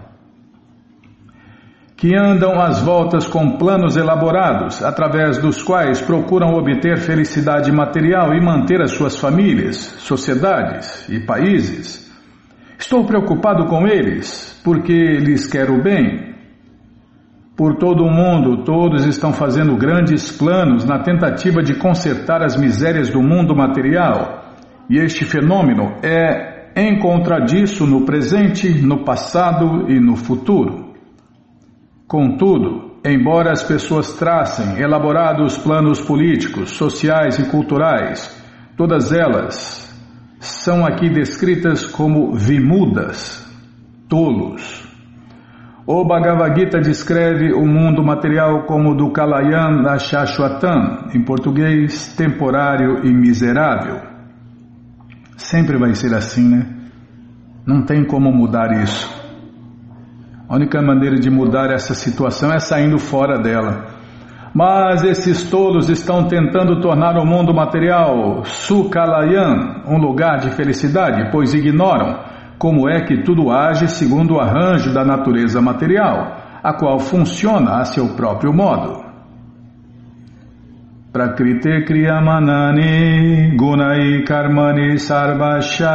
[1.98, 8.42] que andam às voltas com planos elaborados, através dos quais procuram obter felicidade material e
[8.42, 12.10] manter as suas famílias, sociedades e países.
[12.78, 16.29] Estou preocupado com eles, porque lhes quero bem.
[17.60, 23.10] Por todo o mundo, todos estão fazendo grandes planos na tentativa de consertar as misérias
[23.10, 24.54] do mundo material,
[24.88, 30.94] e este fenômeno é em contradiço no presente, no passado e no futuro.
[32.08, 38.42] Contudo, embora as pessoas tracem elaborados planos políticos, sociais e culturais,
[38.74, 39.86] todas elas
[40.38, 43.46] são aqui descritas como vimudas,
[44.08, 44.79] tolos.
[45.86, 53.12] O Bhagavad Gita descreve o mundo material como do Kalayan Shashwatan, em português, temporário e
[53.12, 53.96] miserável.
[55.38, 56.66] Sempre vai ser assim, né?
[57.66, 59.08] Não tem como mudar isso.
[60.48, 63.86] A única maneira de mudar essa situação é saindo fora dela.
[64.54, 71.54] Mas esses tolos estão tentando tornar o mundo material Sukalayan um lugar de felicidade, pois
[71.54, 72.29] ignoram
[72.60, 77.84] como é que tudo age segundo o arranjo da natureza material, a qual funciona a
[77.86, 79.02] seu próprio modo.
[81.86, 85.88] Kriyamanani Gunai Karmani Sarvasha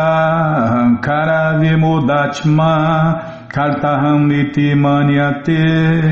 [1.60, 4.28] Vimudatma Kartaham
[4.76, 5.52] Manyate,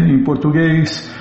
[0.08, 1.12] em português,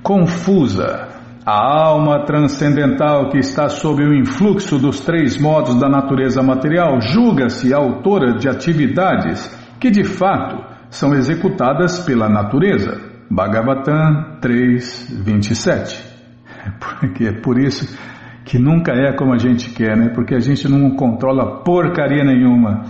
[0.00, 1.15] confusa.
[1.46, 7.72] A alma transcendental que está sob o influxo dos três modos da natureza material julga-se
[7.72, 9.46] autora de atividades
[9.78, 13.00] que de fato são executadas pela natureza.
[13.30, 16.04] Bhagavatam 3, 27.
[16.80, 17.96] Porque é por isso
[18.44, 20.08] que nunca é como a gente quer, né?
[20.08, 22.82] Porque a gente não controla porcaria nenhuma.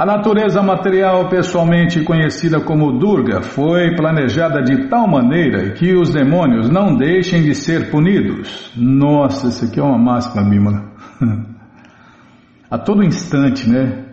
[0.00, 6.70] A natureza material, pessoalmente conhecida como Durga, foi planejada de tal maneira que os demônios
[6.70, 8.72] não deixem de ser punidos.
[8.74, 10.90] Nossa, isso aqui é uma máxima, Bímola.
[12.70, 14.06] A todo instante, né?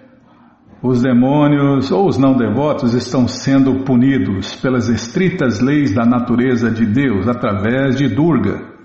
[0.83, 6.85] Os demônios ou os não devotos estão sendo punidos pelas estritas leis da natureza de
[6.85, 8.76] Deus através de Durga.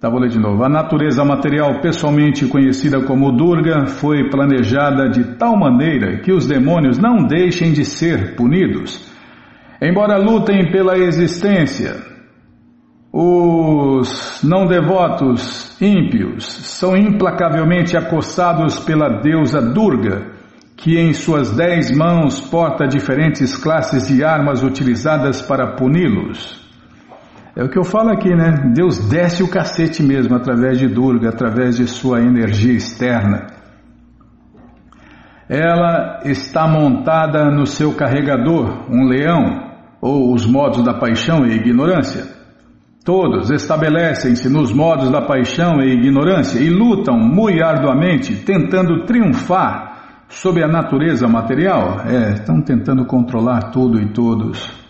[0.00, 0.62] Tá, vou ler de novo.
[0.62, 6.98] A natureza material, pessoalmente conhecida como Durga, foi planejada de tal maneira que os demônios
[6.98, 9.12] não deixem de ser punidos.
[9.82, 11.96] Embora lutem pela existência,
[13.12, 20.30] os não devotos ímpios são implacavelmente acossados pela deusa Durga,
[20.76, 26.67] que em suas dez mãos porta diferentes classes de armas utilizadas para puni-los.
[27.58, 28.70] É o que eu falo aqui, né?
[28.72, 33.48] Deus desce o cacete mesmo através de Durga, através de sua energia externa.
[35.48, 42.26] Ela está montada no seu carregador, um leão, ou os modos da paixão e ignorância.
[43.04, 50.62] Todos estabelecem-se nos modos da paixão e ignorância e lutam muito arduamente, tentando triunfar sobre
[50.62, 52.02] a natureza material.
[52.06, 54.87] É, estão tentando controlar tudo e todos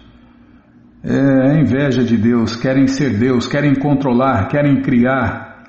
[1.03, 5.65] é a inveja de Deus, querem ser Deus, querem controlar, querem criar,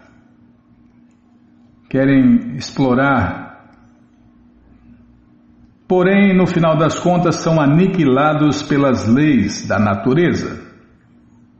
[1.89, 3.49] querem explorar.
[5.87, 10.67] Porém, no final das contas, são aniquilados pelas leis da natureza.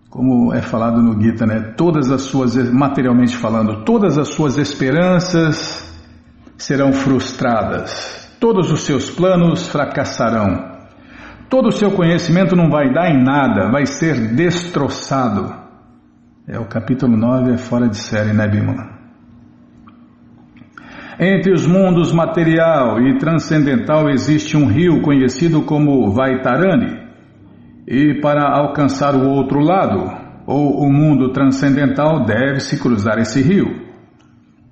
[0.10, 1.74] Como é falado no Gita, né?
[1.76, 5.88] Todas as suas, materialmente falando, todas as suas esperanças
[6.58, 10.69] serão frustradas, todos os seus planos fracassarão.
[11.50, 15.52] Todo o seu conhecimento não vai dar em nada, vai ser destroçado.
[16.48, 19.00] É o capítulo 9, é fora de série, né, Bimala?
[21.20, 27.00] Entre os mundos material e transcendental existe um rio conhecido como Vaitarani.
[27.88, 30.06] E para alcançar o outro lado,
[30.46, 33.90] ou o mundo transcendental, deve-se cruzar esse rio.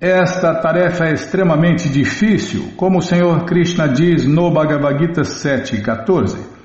[0.00, 6.57] Esta tarefa é extremamente difícil, como o Senhor Krishna diz no Bhagavad Gita 7,14.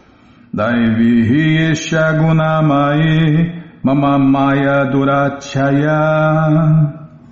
[0.53, 5.97] Daivihi Shagunamai Mama Maya Durachaya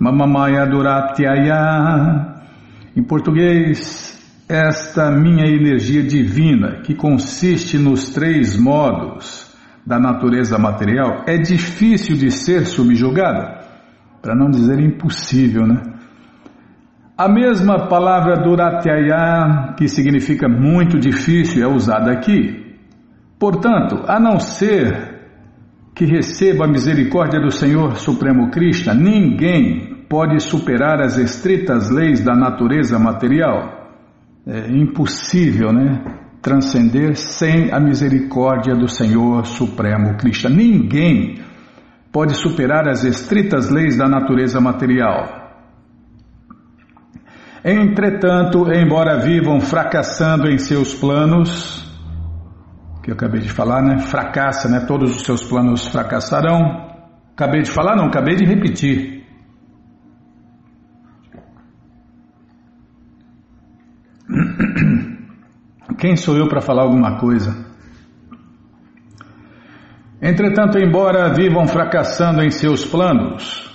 [0.00, 2.34] Mama Maya Duratyaya
[2.96, 4.18] Em português,
[4.48, 9.54] esta minha energia divina, que consiste nos três modos
[9.86, 13.62] da natureza material, é difícil de ser subjugada,
[14.20, 15.80] para não dizer impossível, né?
[17.16, 22.61] A mesma palavra Duratyaya, que significa muito difícil, é usada aqui.
[23.42, 25.18] Portanto, a não ser
[25.96, 32.36] que receba a misericórdia do Senhor Supremo Krishna, ninguém pode superar as estritas leis da
[32.36, 33.90] natureza material.
[34.46, 36.04] É impossível, né?
[36.40, 40.48] Transcender sem a misericórdia do Senhor Supremo Krishna.
[40.48, 41.40] Ninguém
[42.12, 45.50] pode superar as estritas leis da natureza material.
[47.64, 51.91] Entretanto, embora vivam fracassando em seus planos,
[53.02, 53.98] que eu acabei de falar, né?
[53.98, 54.84] Fracassa, né?
[54.86, 56.92] Todos os seus planos fracassarão.
[57.34, 59.26] Acabei de falar, não, acabei de repetir.
[65.98, 67.72] Quem sou eu para falar alguma coisa?
[70.20, 73.68] Entretanto, embora vivam fracassando em seus planos,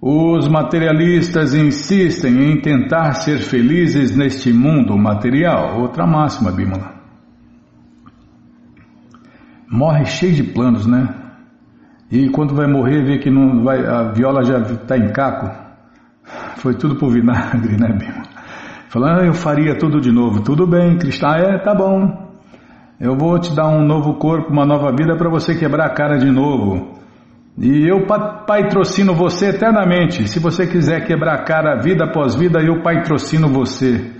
[0.00, 5.78] os materialistas insistem em tentar ser felizes neste mundo material.
[5.78, 6.99] Outra máxima, Bimala.
[9.70, 11.08] Morre cheio de planos, né?
[12.10, 15.48] E quando vai morrer, vê que não vai, a viola já está em caco.
[16.56, 18.40] Foi tudo por vinagre, né, Bimala?
[18.88, 20.42] Falando, ah, eu faria tudo de novo.
[20.42, 22.28] Tudo bem, Cristã, é, tá bom.
[22.98, 26.18] Eu vou te dar um novo corpo, uma nova vida para você quebrar a cara
[26.18, 26.98] de novo.
[27.56, 30.28] E eu patrocino você eternamente.
[30.28, 34.16] Se você quiser quebrar a cara vida após vida, eu patrocino você.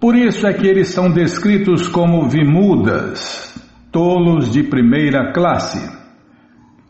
[0.00, 3.53] Por isso é que eles são descritos como vimudas,
[3.94, 5.78] tolos de primeira classe.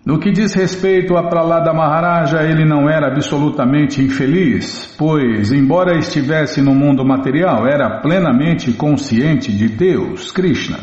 [0.06, 6.62] No que diz respeito a Pralada Maharaja, ele não era absolutamente infeliz, pois, embora estivesse
[6.62, 10.78] no mundo material, era plenamente consciente de Deus, Krishna.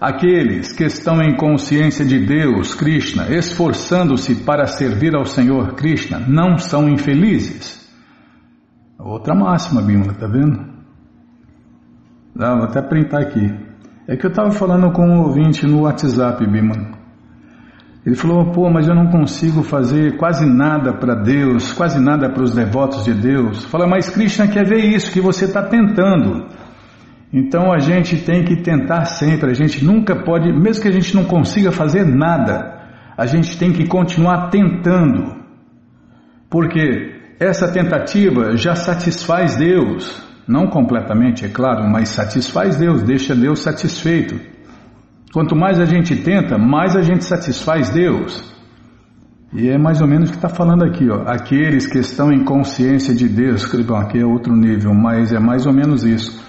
[0.00, 6.58] Aqueles que estão em consciência de Deus, Krishna, esforçando-se para servir ao Senhor Krishna, não
[6.58, 7.88] são infelizes.
[8.98, 10.74] Outra máxima, Bimala, tá vendo?
[12.34, 13.63] Vou até printar aqui.
[14.06, 17.04] É que eu estava falando com um ouvinte no WhatsApp, Bimala.
[18.04, 22.42] Ele falou, pô, mas eu não consigo fazer quase nada para Deus, quase nada para
[22.42, 23.64] os devotos de Deus.
[23.64, 26.46] Fala, mas Krishna quer ver isso que você está tentando.
[27.32, 31.14] Então a gente tem que tentar sempre, a gente nunca pode, mesmo que a gente
[31.14, 32.78] não consiga fazer nada,
[33.16, 35.42] a gente tem que continuar tentando.
[36.50, 43.60] Porque essa tentativa já satisfaz Deus, não completamente, é claro, mas satisfaz Deus, deixa Deus
[43.60, 44.38] satisfeito.
[45.32, 48.52] Quanto mais a gente tenta, mais a gente satisfaz Deus.
[49.52, 51.22] E é mais ou menos o que está falando aqui, ó.
[51.26, 55.64] Aqueles que estão em consciência de Deus, bom, aqui é outro nível, mas é mais
[55.66, 56.44] ou menos isso.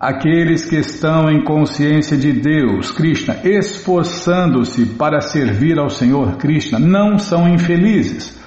[0.00, 7.18] Aqueles que estão em consciência de Deus, Krishna, esforçando-se para servir ao Senhor Krishna, não
[7.18, 8.39] são infelizes.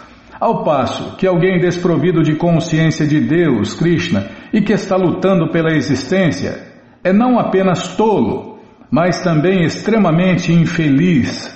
[0.43, 5.71] Ao passo que alguém desprovido de consciência de Deus, Krishna, e que está lutando pela
[5.71, 6.61] existência,
[7.01, 8.59] é não apenas tolo,
[8.91, 11.49] mas também extremamente infeliz.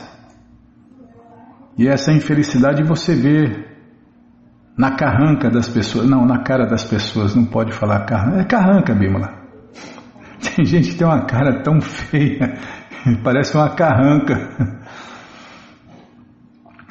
[1.78, 3.66] E essa infelicidade você vê
[4.78, 8.96] na carranca das pessoas, não, na cara das pessoas, não pode falar carranca, é carranca,
[8.96, 9.34] Bímola.
[10.56, 12.54] Tem gente que tem uma cara tão feia,
[13.22, 14.80] parece uma carranca.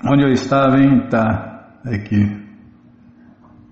[0.05, 1.09] Onde eu estava, hein?
[1.09, 1.56] Tá,
[1.87, 2.47] aqui.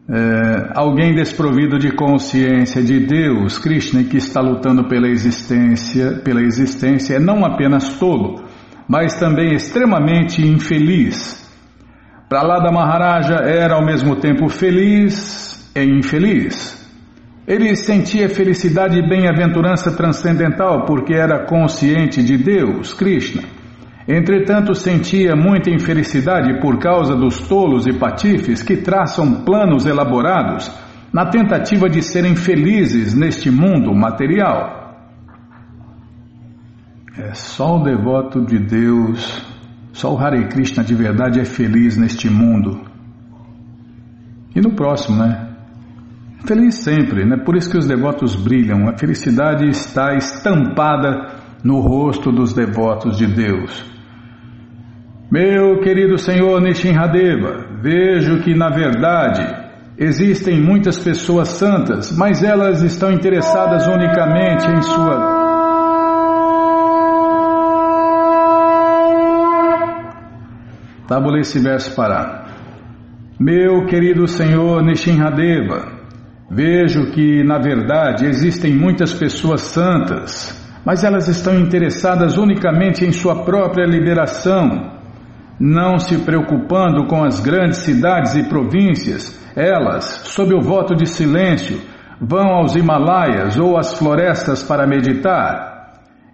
[0.07, 7.15] É, alguém desprovido de consciência de Deus, Krishna, que está lutando pela existência, pela existência,
[7.15, 8.45] é não apenas tolo,
[8.87, 11.43] mas também extremamente infeliz.
[12.29, 16.85] Pralada Maharaja era ao mesmo tempo feliz e infeliz.
[17.47, 23.43] Ele sentia felicidade e bem-aventurança transcendental porque era consciente de Deus, Krishna.
[24.07, 30.71] Entretanto, sentia muita infelicidade por causa dos tolos e patifes que traçam planos elaborados
[31.11, 34.85] na tentativa de serem felizes neste mundo material.
[37.17, 39.43] É só o devoto de Deus,
[39.93, 42.81] só o Hare Krishna de verdade é feliz neste mundo.
[44.55, 45.51] E no próximo, né?
[46.45, 47.39] Feliz sempre, né?
[47.39, 48.87] Por isso que os devotos brilham.
[48.89, 53.94] A felicidade está estampada no rosto dos devotos de Deus.
[55.31, 59.43] Meu querido Senhor Nishinradeva, vejo que na verdade
[59.99, 65.45] existem muitas pessoas santas, mas elas estão interessadas unicamente em sua
[71.07, 72.47] Tabulei esse verso parar.
[73.39, 75.95] Meu querido Senhor Nishinradeva,
[76.51, 80.55] Vejo que, na verdade, existem muitas pessoas santas,
[80.85, 84.93] mas elas estão interessadas unicamente em sua própria liberação,
[85.59, 89.41] não se preocupando com as grandes cidades e províncias.
[89.57, 91.81] Elas, sob o voto de silêncio,
[92.21, 95.75] vão aos Himalaias ou às florestas para meditar.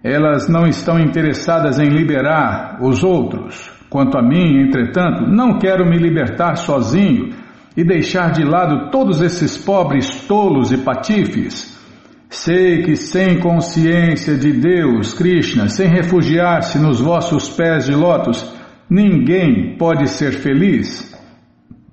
[0.03, 3.71] Elas não estão interessadas em liberar os outros.
[3.89, 7.29] Quanto a mim, entretanto, não quero me libertar sozinho
[7.75, 11.79] e deixar de lado todos esses pobres tolos e patifes.
[12.29, 18.55] Sei que sem consciência de Deus, Krishna, sem refugiar-se nos vossos pés de lótus,
[18.91, 21.09] ninguém pode ser feliz.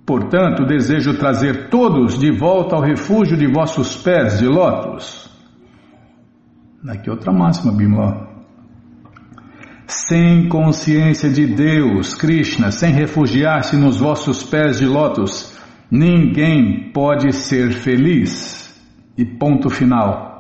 [0.05, 5.30] Portanto, desejo trazer todos de volta ao refúgio de vossos pés de lótus.
[6.88, 8.26] Aqui outra máxima, Bimla.
[9.86, 15.57] Sem consciência de Deus, Krishna, sem refugiar-se nos vossos pés de lótus,
[15.90, 18.74] ninguém pode ser feliz.
[19.16, 20.38] E ponto final.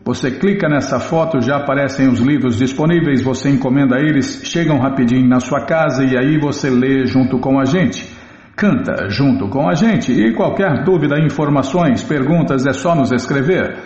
[0.03, 5.39] Você clica nessa foto, já aparecem os livros disponíveis, você encomenda eles, chegam rapidinho na
[5.39, 8.22] sua casa e aí você lê junto com a gente.
[8.55, 13.79] Canta junto com a gente e qualquer dúvida, informações, perguntas é só nos escrever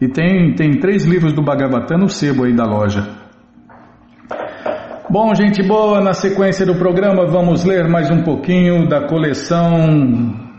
[0.00, 3.19] E tem, tem três livros do Bhagavatam no sebo aí da loja.
[5.12, 9.74] Bom, gente boa, na sequência do programa vamos ler mais um pouquinho da coleção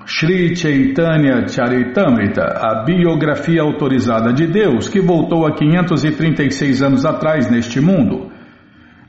[0.05, 7.79] Sri Chaitanya Charitamrita, a biografia autorizada de Deus que voltou há 536 anos atrás neste
[7.79, 8.29] mundo.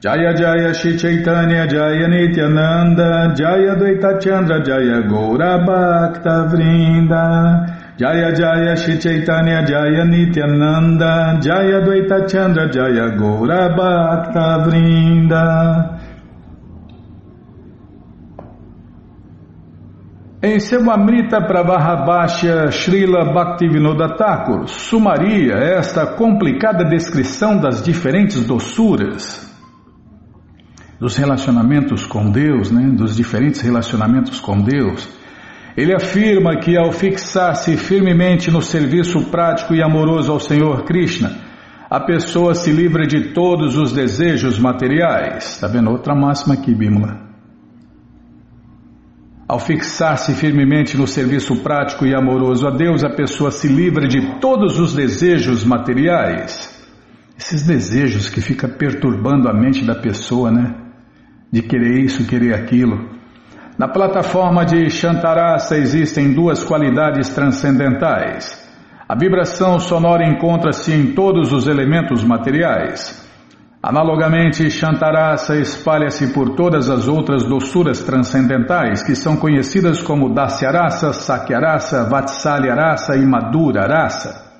[0.01, 8.76] Jaya Jaya Shri Chaitanya Jaya Nityananda Jaya Dvaita Chandra Jaya Gaura Bhakta Vrinda Jaya Jaya
[8.76, 16.01] Shri Chaitanya Jaya Nityananda Jaya Dvaita Chandra Jaya Gaura Bhakta Vrinda
[20.43, 29.53] Em seu Amrita Pravahabhashya Srila Bhaktivinoda Thakur sumaria esta complicada descrição das diferentes doçuras
[30.99, 35.22] dos relacionamentos com Deus, né, dos diferentes relacionamentos com Deus.
[35.77, 41.39] Ele afirma que ao fixar-se firmemente no serviço prático e amoroso ao Senhor Krishna,
[41.89, 45.55] a pessoa se livra de todos os desejos materiais.
[45.55, 47.33] Está vendo outra máxima aqui, Bimala?
[49.49, 54.41] Ao fixar-se firmemente no serviço prático e amoroso a Deus, a pessoa se livra de
[54.41, 56.83] todos os desejos materiais.
[57.39, 60.75] Esses desejos que ficam perturbando a mente da pessoa, né?
[61.51, 63.11] De querer isso, querer aquilo.
[63.79, 68.61] Na plataforma de Shantarasa existem duas qualidades transcendentais.
[69.09, 73.20] A vibração sonora encontra-se em todos os elementos materiais.
[73.83, 82.09] Analogamente, Shantarasa espalha-se por todas as outras doçuras transcendentais que são conhecidas como Dasyarasa, Sakyarasa,
[82.09, 84.53] Vatsalyarasa e Madhurarasa.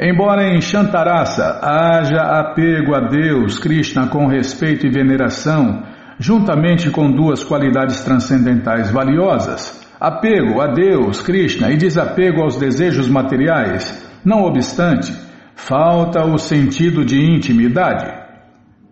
[0.00, 5.82] Embora em Shantarasa haja apego a Deus, Krishna, com respeito e veneração,
[6.18, 14.06] juntamente com duas qualidades transcendentais valiosas, apego a Deus, Krishna e desapego aos desejos materiais,
[14.24, 15.28] não obstante,
[15.60, 18.10] Falta o sentido de intimidade.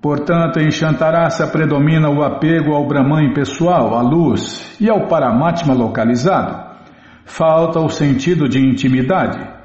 [0.02, 6.76] Portanto, em Shantarasa predomina o apego ao Brahman pessoal, à luz, e ao Paramatma localizado.
[7.24, 9.55] Falta o sentido de intimidade.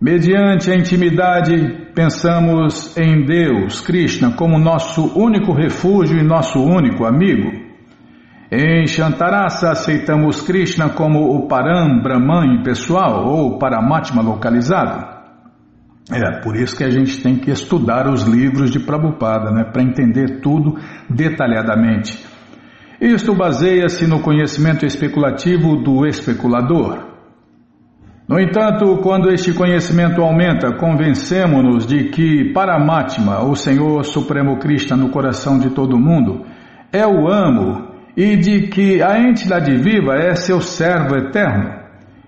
[0.00, 7.50] Mediante a intimidade, pensamos em Deus, Krishna, como nosso único refúgio e nosso único amigo.
[8.50, 15.06] Em Shantarasa, aceitamos Krishna como o Param Brahman pessoal ou Paramatma localizado.
[16.10, 19.82] É, por isso que a gente tem que estudar os livros de Prabhupada, né, para
[19.82, 20.78] entender tudo
[21.10, 22.24] detalhadamente.
[22.98, 27.09] Isto baseia-se no conhecimento especulativo do especulador.
[28.30, 35.08] No entanto, quando este conhecimento aumenta, convencemos-nos de que Paramatma, o Senhor Supremo Krishna no
[35.08, 36.46] coração de todo mundo,
[36.92, 41.74] é o amo e de que a entidade viva é seu servo eterno.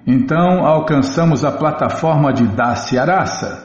[0.05, 3.63] Então alcançamos a plataforma de Dasyarasa.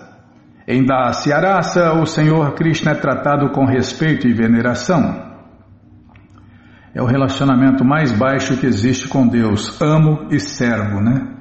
[0.68, 5.26] Em Dasyarasa, o Senhor Krishna é tratado com respeito e veneração.
[6.94, 9.82] É o relacionamento mais baixo que existe com Deus.
[9.82, 11.37] Amo e servo, né?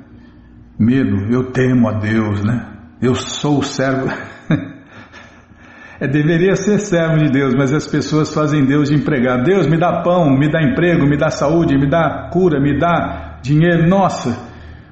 [0.79, 2.67] Medo, eu temo a Deus, né?
[3.01, 4.09] Eu sou servo.
[5.99, 9.45] é, deveria ser servo de Deus, mas as pessoas fazem Deus de empregado.
[9.45, 13.39] Deus me dá pão, me dá emprego, me dá saúde, me dá cura, me dá
[13.43, 13.89] dinheiro.
[13.89, 14.39] Nossa,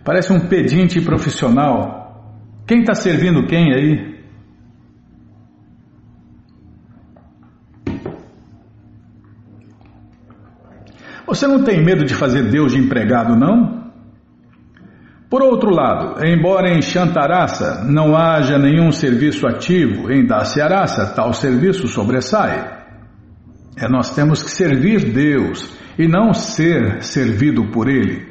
[0.02, 2.32] parece um pedinte profissional.
[2.66, 4.14] Quem está servindo quem aí?
[11.26, 13.83] Você não tem medo de fazer Deus de empregado, não?
[15.34, 21.88] Por outro lado, embora em Shantarasa não haja nenhum serviço ativo, em Dasyarasa tal serviço
[21.88, 22.84] sobressai.
[23.76, 28.24] É, nós temos que servir Deus e não ser servido por Ele.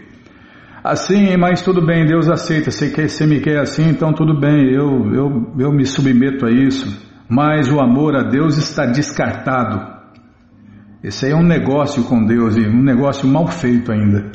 [0.81, 2.71] Assim, mas tudo bem, Deus aceita.
[2.71, 6.87] Se você me quer assim, então tudo bem, eu, eu, eu me submeto a isso.
[7.27, 9.91] Mas o amor a Deus está descartado.
[11.03, 14.31] Esse aí é um negócio com Deus e um negócio mal feito ainda.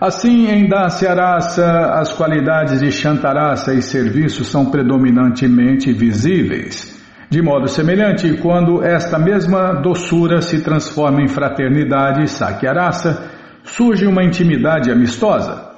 [0.00, 7.00] Assim, em Dasyarasa, as qualidades de Shantarasa e serviço são predominantemente visíveis.
[7.30, 13.30] De modo semelhante, quando esta mesma doçura se transforma em fraternidade Sakyarasa,
[13.62, 15.70] surge uma intimidade amistosa.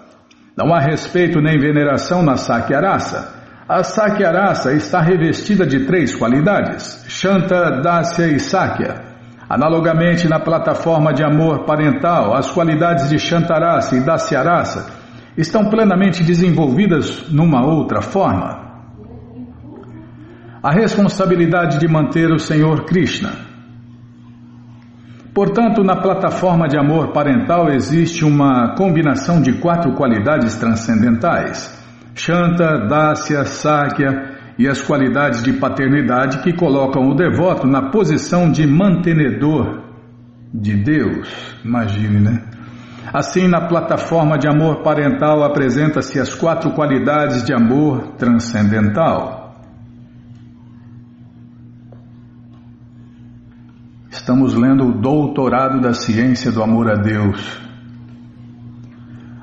[0.57, 3.35] Não há respeito nem veneração na Sakyarasa.
[3.69, 9.16] A Sakyarasa está revestida de três qualidades: Shanta, Dasya e Sakya.
[9.49, 14.93] Analogamente, na plataforma de amor parental, as qualidades de Shantarasa e Dasyarasa
[15.37, 18.67] estão plenamente desenvolvidas numa outra forma.
[20.61, 23.31] A responsabilidade de manter o Senhor Krishna.
[25.33, 31.71] Portanto, na plataforma de amor parental existe uma combinação de quatro qualidades transcendentais:
[32.15, 38.67] Shanta, Dasya, Sakya e as qualidades de paternidade que colocam o devoto na posição de
[38.67, 39.83] mantenedor
[40.53, 41.29] de Deus.
[41.65, 42.43] Imagine, né?
[43.13, 49.47] Assim, na plataforma de amor parental apresenta-se as quatro qualidades de amor transcendental.
[54.11, 57.61] Estamos lendo o Doutorado da Ciência do Amor a Deus,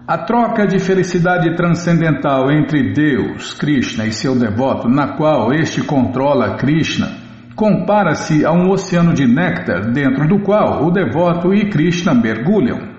[0.05, 6.57] a troca de felicidade transcendental entre Deus, Krishna e seu devoto, na qual este controla
[6.57, 7.09] Krishna,
[7.55, 12.91] compara-se a um oceano de néctar dentro do qual o devoto e Krishna mergulham.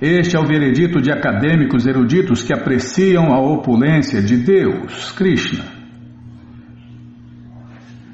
[0.00, 5.77] Este é o veredito de acadêmicos eruditos que apreciam a opulência de Deus, Krishna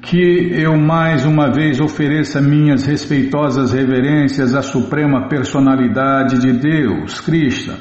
[0.05, 7.73] que eu mais uma vez ofereça minhas respeitosas reverências à suprema personalidade de Deus, Krishna.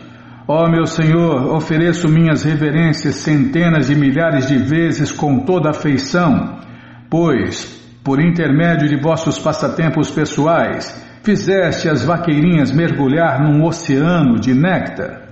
[0.49, 6.61] Ó meu Senhor, ofereço minhas reverências centenas de milhares de vezes com toda afeição,
[7.11, 7.66] pois,
[8.03, 15.24] por intermédio de vossos passatempos pessoais, fizeste as vaqueirinhas mergulhar num oceano de néctar.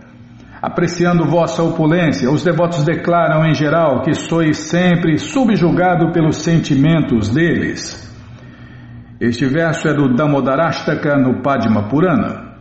[0.63, 8.01] Apreciando vossa opulência, os devotos declaram em geral que sois sempre subjugado pelos sentimentos deles.
[9.21, 12.53] Este verso é do Damodarastaka no Padma Purana.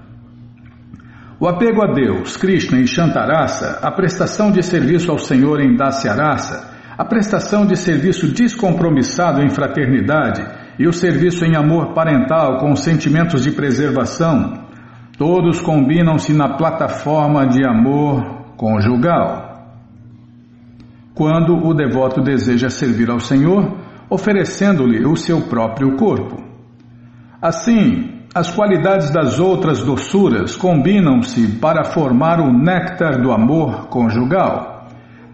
[1.39, 6.71] O apego a Deus, Krishna e Shantarasa, a prestação de serviço ao Senhor em Dasyarasa,
[6.97, 10.43] a prestação de serviço descompromissado em fraternidade
[10.79, 14.60] e o serviço em amor parental com sentimentos de preservação
[15.17, 19.51] Todos combinam-se na plataforma de amor conjugal.
[21.13, 23.77] Quando o devoto deseja servir ao Senhor,
[24.09, 26.43] oferecendo-lhe o seu próprio corpo.
[27.41, 34.87] Assim, as qualidades das outras doçuras combinam-se para formar o néctar do amor conjugal.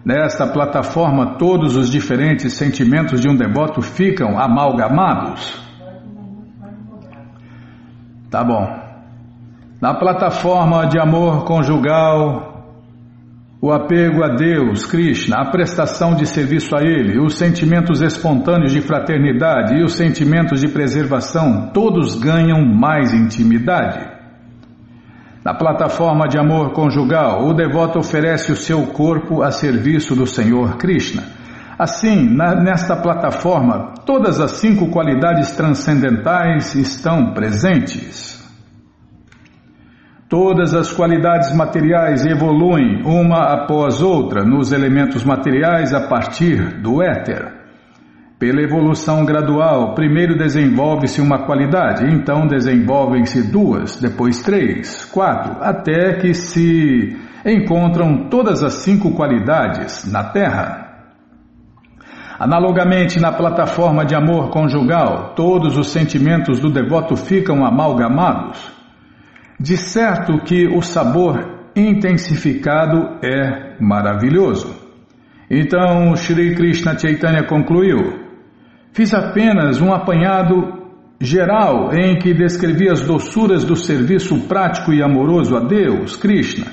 [0.04, 5.60] Nesta plataforma, todos os diferentes sentimentos de um devoto ficam amalgamados.
[8.30, 8.87] Tá bom.
[9.80, 12.64] Na plataforma de amor conjugal,
[13.62, 18.80] o apego a Deus, Krishna, a prestação de serviço a Ele, os sentimentos espontâneos de
[18.80, 24.04] fraternidade e os sentimentos de preservação, todos ganham mais intimidade.
[25.44, 30.76] Na plataforma de amor conjugal, o devoto oferece o seu corpo a serviço do Senhor
[30.76, 31.22] Krishna.
[31.78, 38.38] Assim, na, nesta plataforma, todas as cinco qualidades transcendentais estão presentes.
[40.28, 47.50] Todas as qualidades materiais evoluem uma após outra nos elementos materiais a partir do éter.
[48.38, 56.34] Pela evolução gradual, primeiro desenvolve-se uma qualidade, então desenvolvem-se duas, depois três, quatro, até que
[56.34, 60.88] se encontram todas as cinco qualidades na Terra.
[62.38, 68.77] Analogamente, na plataforma de amor conjugal, todos os sentimentos do devoto ficam amalgamados.
[69.58, 74.74] De certo que o sabor intensificado é maravilhoso.
[75.50, 78.28] Então, Sri Krishna Chaitanya concluiu:
[78.92, 80.78] Fiz apenas um apanhado
[81.20, 86.66] geral em que descrevi as doçuras do serviço prático e amoroso a Deus, Krishna.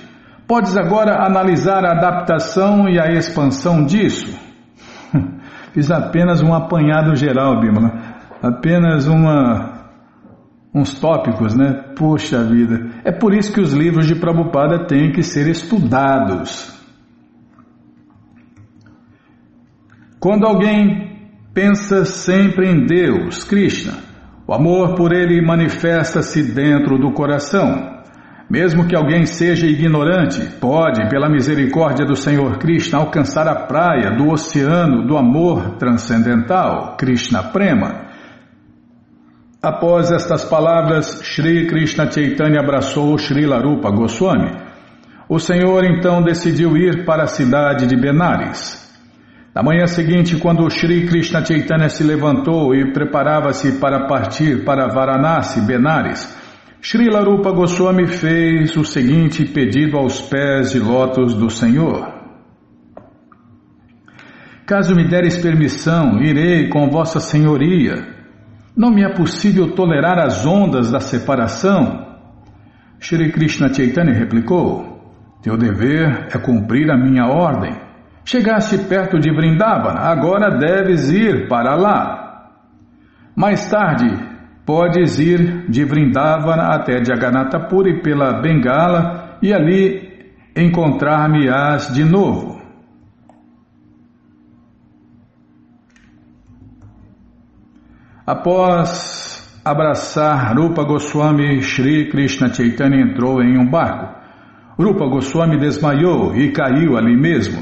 [0.47, 4.37] Podes agora analisar a adaptação e a expansão disso.
[5.73, 8.15] Fiz apenas um apanhado geral, Bimala.
[8.43, 9.74] Apenas uma,
[10.75, 11.93] uns tópicos, né?
[11.95, 12.89] Poxa vida.
[13.05, 16.75] É por isso que os livros de Prabhupada têm que ser estudados.
[20.19, 23.93] Quando alguém pensa sempre em Deus, Krishna,
[24.45, 27.95] o amor por ele manifesta-se dentro do coração.
[28.49, 34.29] Mesmo que alguém seja ignorante, pode, pela misericórdia do Senhor Krishna, alcançar a praia do
[34.29, 38.04] oceano do amor transcendental, Krishna Prema.
[39.65, 44.51] Após estas palavras, Sri Krishna Chaitanya abraçou Sri Larupa Goswami.
[45.27, 48.87] O Senhor então decidiu ir para a cidade de Benares.
[49.55, 55.61] Na manhã seguinte, quando Sri Krishna Chaitanya se levantou e preparava-se para partir para Varanasi,
[55.61, 56.37] Benares,
[56.79, 62.07] Srila Rupa Goswami fez o seguinte pedido aos pés de lótus do Senhor.
[64.67, 68.13] Caso me deres permissão, irei com Vossa Senhoria.
[68.75, 72.05] Não me é possível tolerar as ondas da separação.
[72.99, 77.73] Shri Krishna Chaitanya replicou: Teu dever é cumprir a minha ordem.
[78.25, 82.49] Chegaste perto de Vrindavana, agora deves ir para lá.
[83.35, 92.03] Mais tarde, Podes ir de Vrindavana até Jagannatha Puri pela Bengala e ali encontrar-me-ás de
[92.03, 92.54] novo.
[98.25, 104.15] Após abraçar Rupa Goswami, Sri Krishna Chaitanya entrou em um barco.
[104.79, 107.61] Rupa Goswami desmaiou e caiu ali mesmo.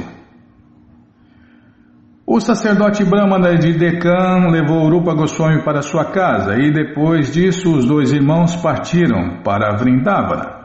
[2.26, 7.86] O sacerdote Brahmana de Deccan levou Rupa Goswami para sua casa e depois disso os
[7.86, 10.64] dois irmãos partiram para Vrindavana.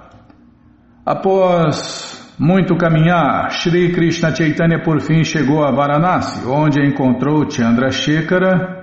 [1.05, 8.78] Após muito caminhar, Sri Krishna Chaitanya por fim chegou a Varanasi, onde encontrou Chandrasekhara,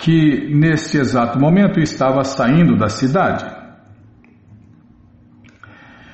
[0.00, 3.44] que neste exato momento estava saindo da cidade.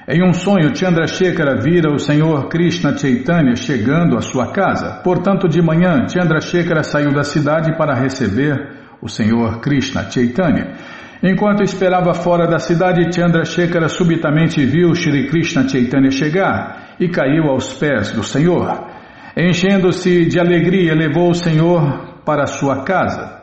[0.08, 5.00] Em um sonho, Chandrasekhara vira o Senhor Krishna Chaitanya chegando à sua casa.
[5.02, 8.54] Portanto, de manhã, Chandrasekhara saiu da cidade para receber
[9.00, 10.74] o Senhor Krishna Chaitanya.
[11.22, 17.72] Enquanto esperava fora da cidade, Chandrasekhara subitamente viu Shri Krishna Chaitanya chegar e caiu aos
[17.72, 18.86] pés do Senhor.
[19.36, 23.35] Enchendo-se de alegria, levou o Senhor para sua casa.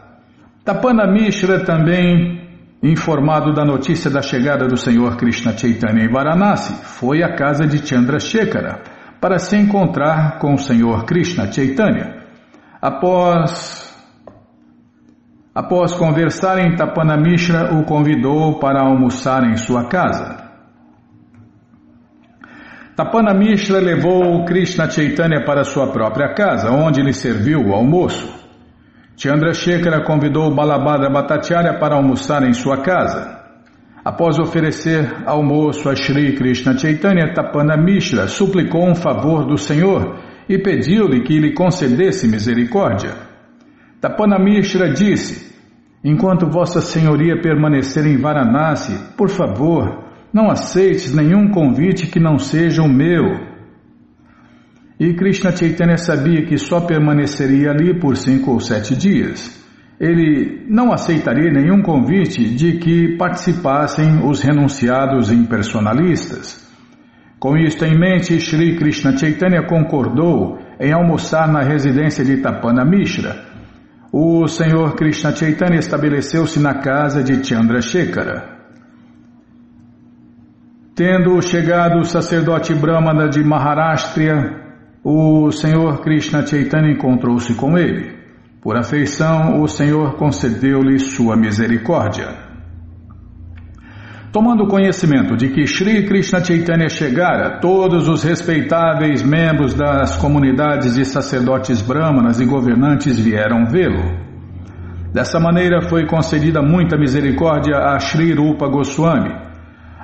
[0.63, 2.41] Tapana Mishra também
[2.81, 7.85] informado da notícia da chegada do Senhor Krishna Chaitanya em Varanasi, foi à casa de
[7.85, 8.81] Chandrasekhara
[9.19, 12.23] para se encontrar com o Senhor Krishna Chaitanya.
[12.81, 13.83] Após
[15.55, 20.49] Após conversarem, Tapanamishra o convidou para almoçar em sua casa.
[22.95, 28.42] Tapanamishra levou Krishna Chaitanya para sua própria casa, onde lhe serviu o almoço.
[29.15, 33.41] Chandrasekhara convidou Balabhadra Bhattacharya para almoçar em sua casa.
[34.03, 40.57] Após oferecer almoço a Sri Krishna Chaitanya, Tapana Mishra suplicou um favor do Senhor e
[40.57, 43.11] pediu-lhe que lhe concedesse misericórdia.
[44.01, 45.53] Tapana Mishra disse:
[46.03, 50.03] Enquanto Vossa Senhoria permanecer em Varanasi, por favor,
[50.33, 53.52] não aceites nenhum convite que não seja o meu
[54.99, 59.61] e Krishna Chaitanya sabia que só permaneceria ali por cinco ou sete dias.
[59.99, 66.63] Ele não aceitaria nenhum convite de que participassem os renunciados impersonalistas.
[67.39, 73.35] Com isto em mente, Sri Krishna Chaitanya concordou em almoçar na residência de Tapana Mishra.
[74.11, 78.53] O Senhor Krishna Chaitanya estabeleceu-se na casa de Chandrasekhara.
[80.95, 84.62] Tendo chegado o sacerdote Brahmana de Maharashtra,
[85.03, 88.15] o Senhor Krishna Chaitanya encontrou-se com ele.
[88.61, 92.53] Por afeição, o Senhor concedeu-lhe sua misericórdia.
[94.31, 101.03] Tomando conhecimento de que Sri Krishna Chaitanya chegara, todos os respeitáveis membros das comunidades de
[101.03, 104.23] sacerdotes brahmanas e governantes vieram vê-lo.
[105.13, 109.31] Dessa maneira foi concedida muita misericórdia a Sri Rupa Goswami,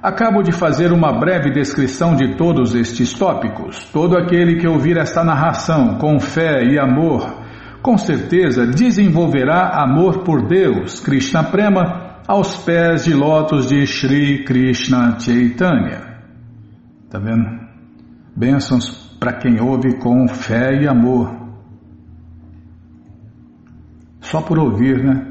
[0.01, 3.83] Acabo de fazer uma breve descrição de todos estes tópicos.
[3.91, 7.39] Todo aquele que ouvir esta narração com fé e amor
[7.81, 15.17] com certeza desenvolverá amor por Deus, Krishna Prema, aos pés de lótus de Sri Krishna
[15.19, 16.19] Chaitanya.
[17.09, 17.59] Tá vendo?
[18.35, 18.89] Bênçãos
[19.19, 21.35] para quem ouve com fé e amor.
[24.21, 25.28] Só por ouvir, né?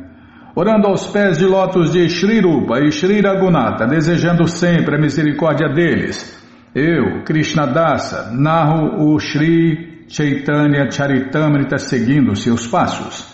[0.60, 5.68] Orando aos pés de lótus de Sri Rupa e Sri Raghunatha, desejando sempre a misericórdia
[5.68, 6.36] deles.
[6.74, 13.32] Eu, Krishna Dasa, narro o Sri Chaitanya Charitamrita seguindo seus passos.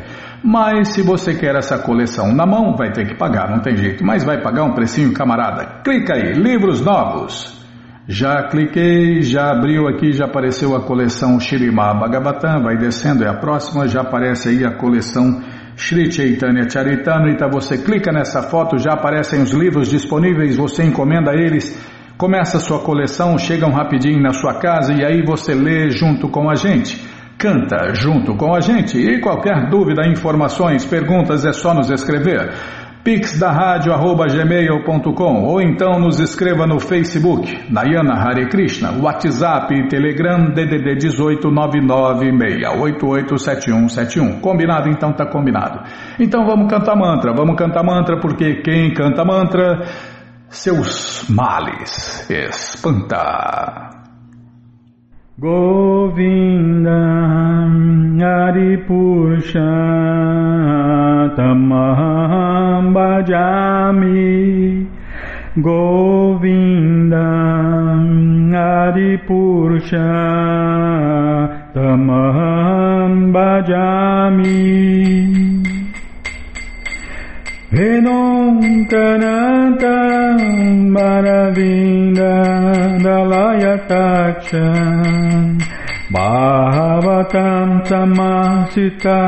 [0.44, 4.04] Mas se você quer essa coleção na mão, vai ter que pagar, não tem jeito.
[4.04, 5.80] Mas vai pagar um precinho, camarada.
[5.82, 7.58] Clica aí, livros novos.
[8.06, 13.34] Já cliquei, já abriu aqui, já apareceu a coleção Shirima Bhagavatam, vai descendo, é a
[13.34, 15.42] próxima, já aparece aí a coleção
[15.78, 17.48] Shri Chaitanya Charitamrita.
[17.48, 21.80] Você clica nessa foto, já aparecem os livros disponíveis, você encomenda eles,
[22.18, 26.56] começa sua coleção, chegam rapidinho na sua casa e aí você lê junto com a
[26.56, 27.00] gente.
[27.38, 32.50] Canta junto com a gente e qualquer dúvida, informações, perguntas é só nos escrever
[33.08, 39.74] pix da rádio arroba gmail.com ou então nos escreva no Facebook, Nayana Hare Krishna, WhatsApp
[39.74, 44.42] e Telegram DDD 18 996887171.
[44.42, 44.90] Combinado?
[44.90, 45.80] Então tá combinado.
[46.20, 49.86] Então vamos cantar mantra, vamos cantar mantra porque quem canta mantra,
[50.50, 53.88] seus males espanta.
[55.38, 56.98] Govinda
[58.48, 59.60] Aripusha
[62.78, 64.86] Tamaham Bhajami
[65.60, 67.28] Govinda
[68.54, 70.10] Aripusha
[71.74, 74.62] Tamaham Bhajami
[77.72, 79.26] Venonkananta
[80.94, 82.34] Maravinda
[83.02, 84.68] Dalayataksha
[86.12, 89.20] Bhavatam Samasita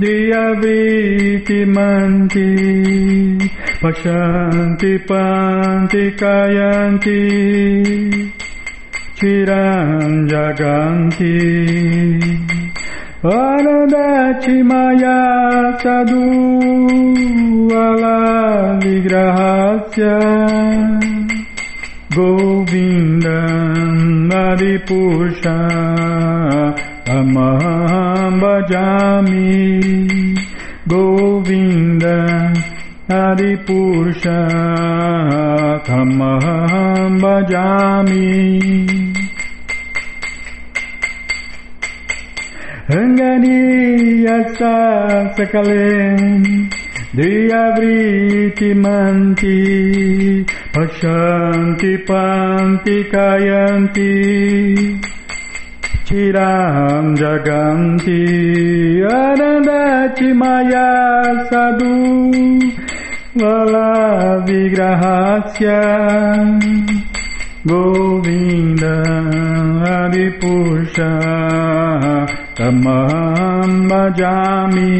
[0.00, 2.48] diyaviti manti
[3.82, 7.20] Pashanti panti kayanti
[9.20, 11.36] Chiran jaganti
[13.20, 14.56] Anandati
[24.58, 27.30] maya sadhu ala
[28.40, 30.00] vigrahasya
[30.86, 32.52] Govinda
[33.08, 34.48] Maripusha
[35.88, 38.60] Amaham bhajami
[45.38, 46.79] Govinda
[47.12, 54.14] Devriti manti, pashanti panti kayanti,
[56.06, 58.22] tiram jaganti,
[59.02, 60.86] anandati maya
[61.50, 62.62] sadhu,
[64.46, 65.82] vigrahasya,
[67.66, 69.02] govinda
[69.98, 71.10] adipusha,
[72.54, 74.94] tamam bhajami,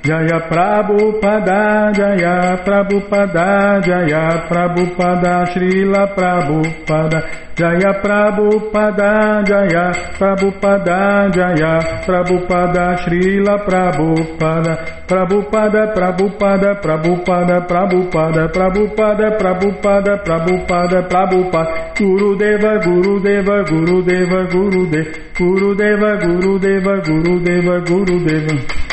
[0.00, 7.20] Jaya Prabhupada, Jaya Prabhupada, Jaya Prabhupada, Srila Prabhupada,
[7.52, 20.98] Jaya Prabhupada, Jaya Prabhupada, Jaya Prabhupada, Srila Prabhupada, Prabhupada, Prabhupada, Prabhupada, Prabhupada, Prabhupada, Prabhupada, Prabhupada,
[21.12, 27.74] Prabhupada, Guru Deva, Guru Deva, Guru Deva, Guru Deva, Guru Deva, Guru Deva, Guru Deva,
[27.84, 28.88] Guru Deva.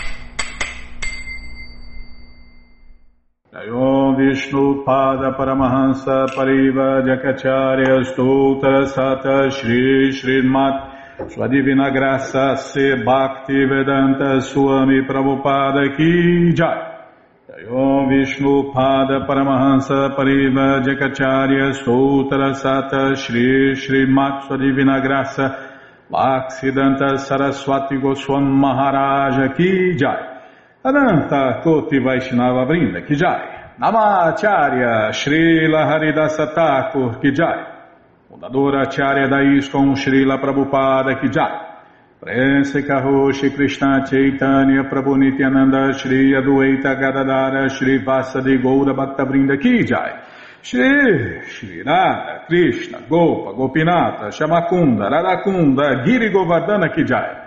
[3.57, 13.65] Om Vishnu Pada Paramahansa Pariva Jakacharya Stoutra Sata Shri Srimat Sua Divina Graça Se Bhakti
[13.65, 16.95] Vedanta Swami Prabhupada Ki Jai.
[17.69, 25.55] Om Vishnu Pada Paramahansa Pariva Jakacharya Stoutra Sata Shri Srimat Sua Divina Graça
[26.11, 30.37] Bhaksidanta Saraswati Goswam Maharaja Ki Jai.
[30.87, 37.63] Ananta Koti Vaishnava Brinda Kijai, Namacharya Srila Haridasa Thakur Kijai,
[38.27, 47.69] fundadora Acharya da Srila Prabhupada Kijai, Prense Karoshi Krishna Chaitanya Prabhu Nityananda Shri Adueta Gadadara
[47.69, 50.23] Shri Vasadi Goura Bhakta Brinda Kijai,
[50.63, 57.46] Shri Shri Radha Krishna Gopa Gopinata Shamakunda Radakunda Giri Govardhana Kijai,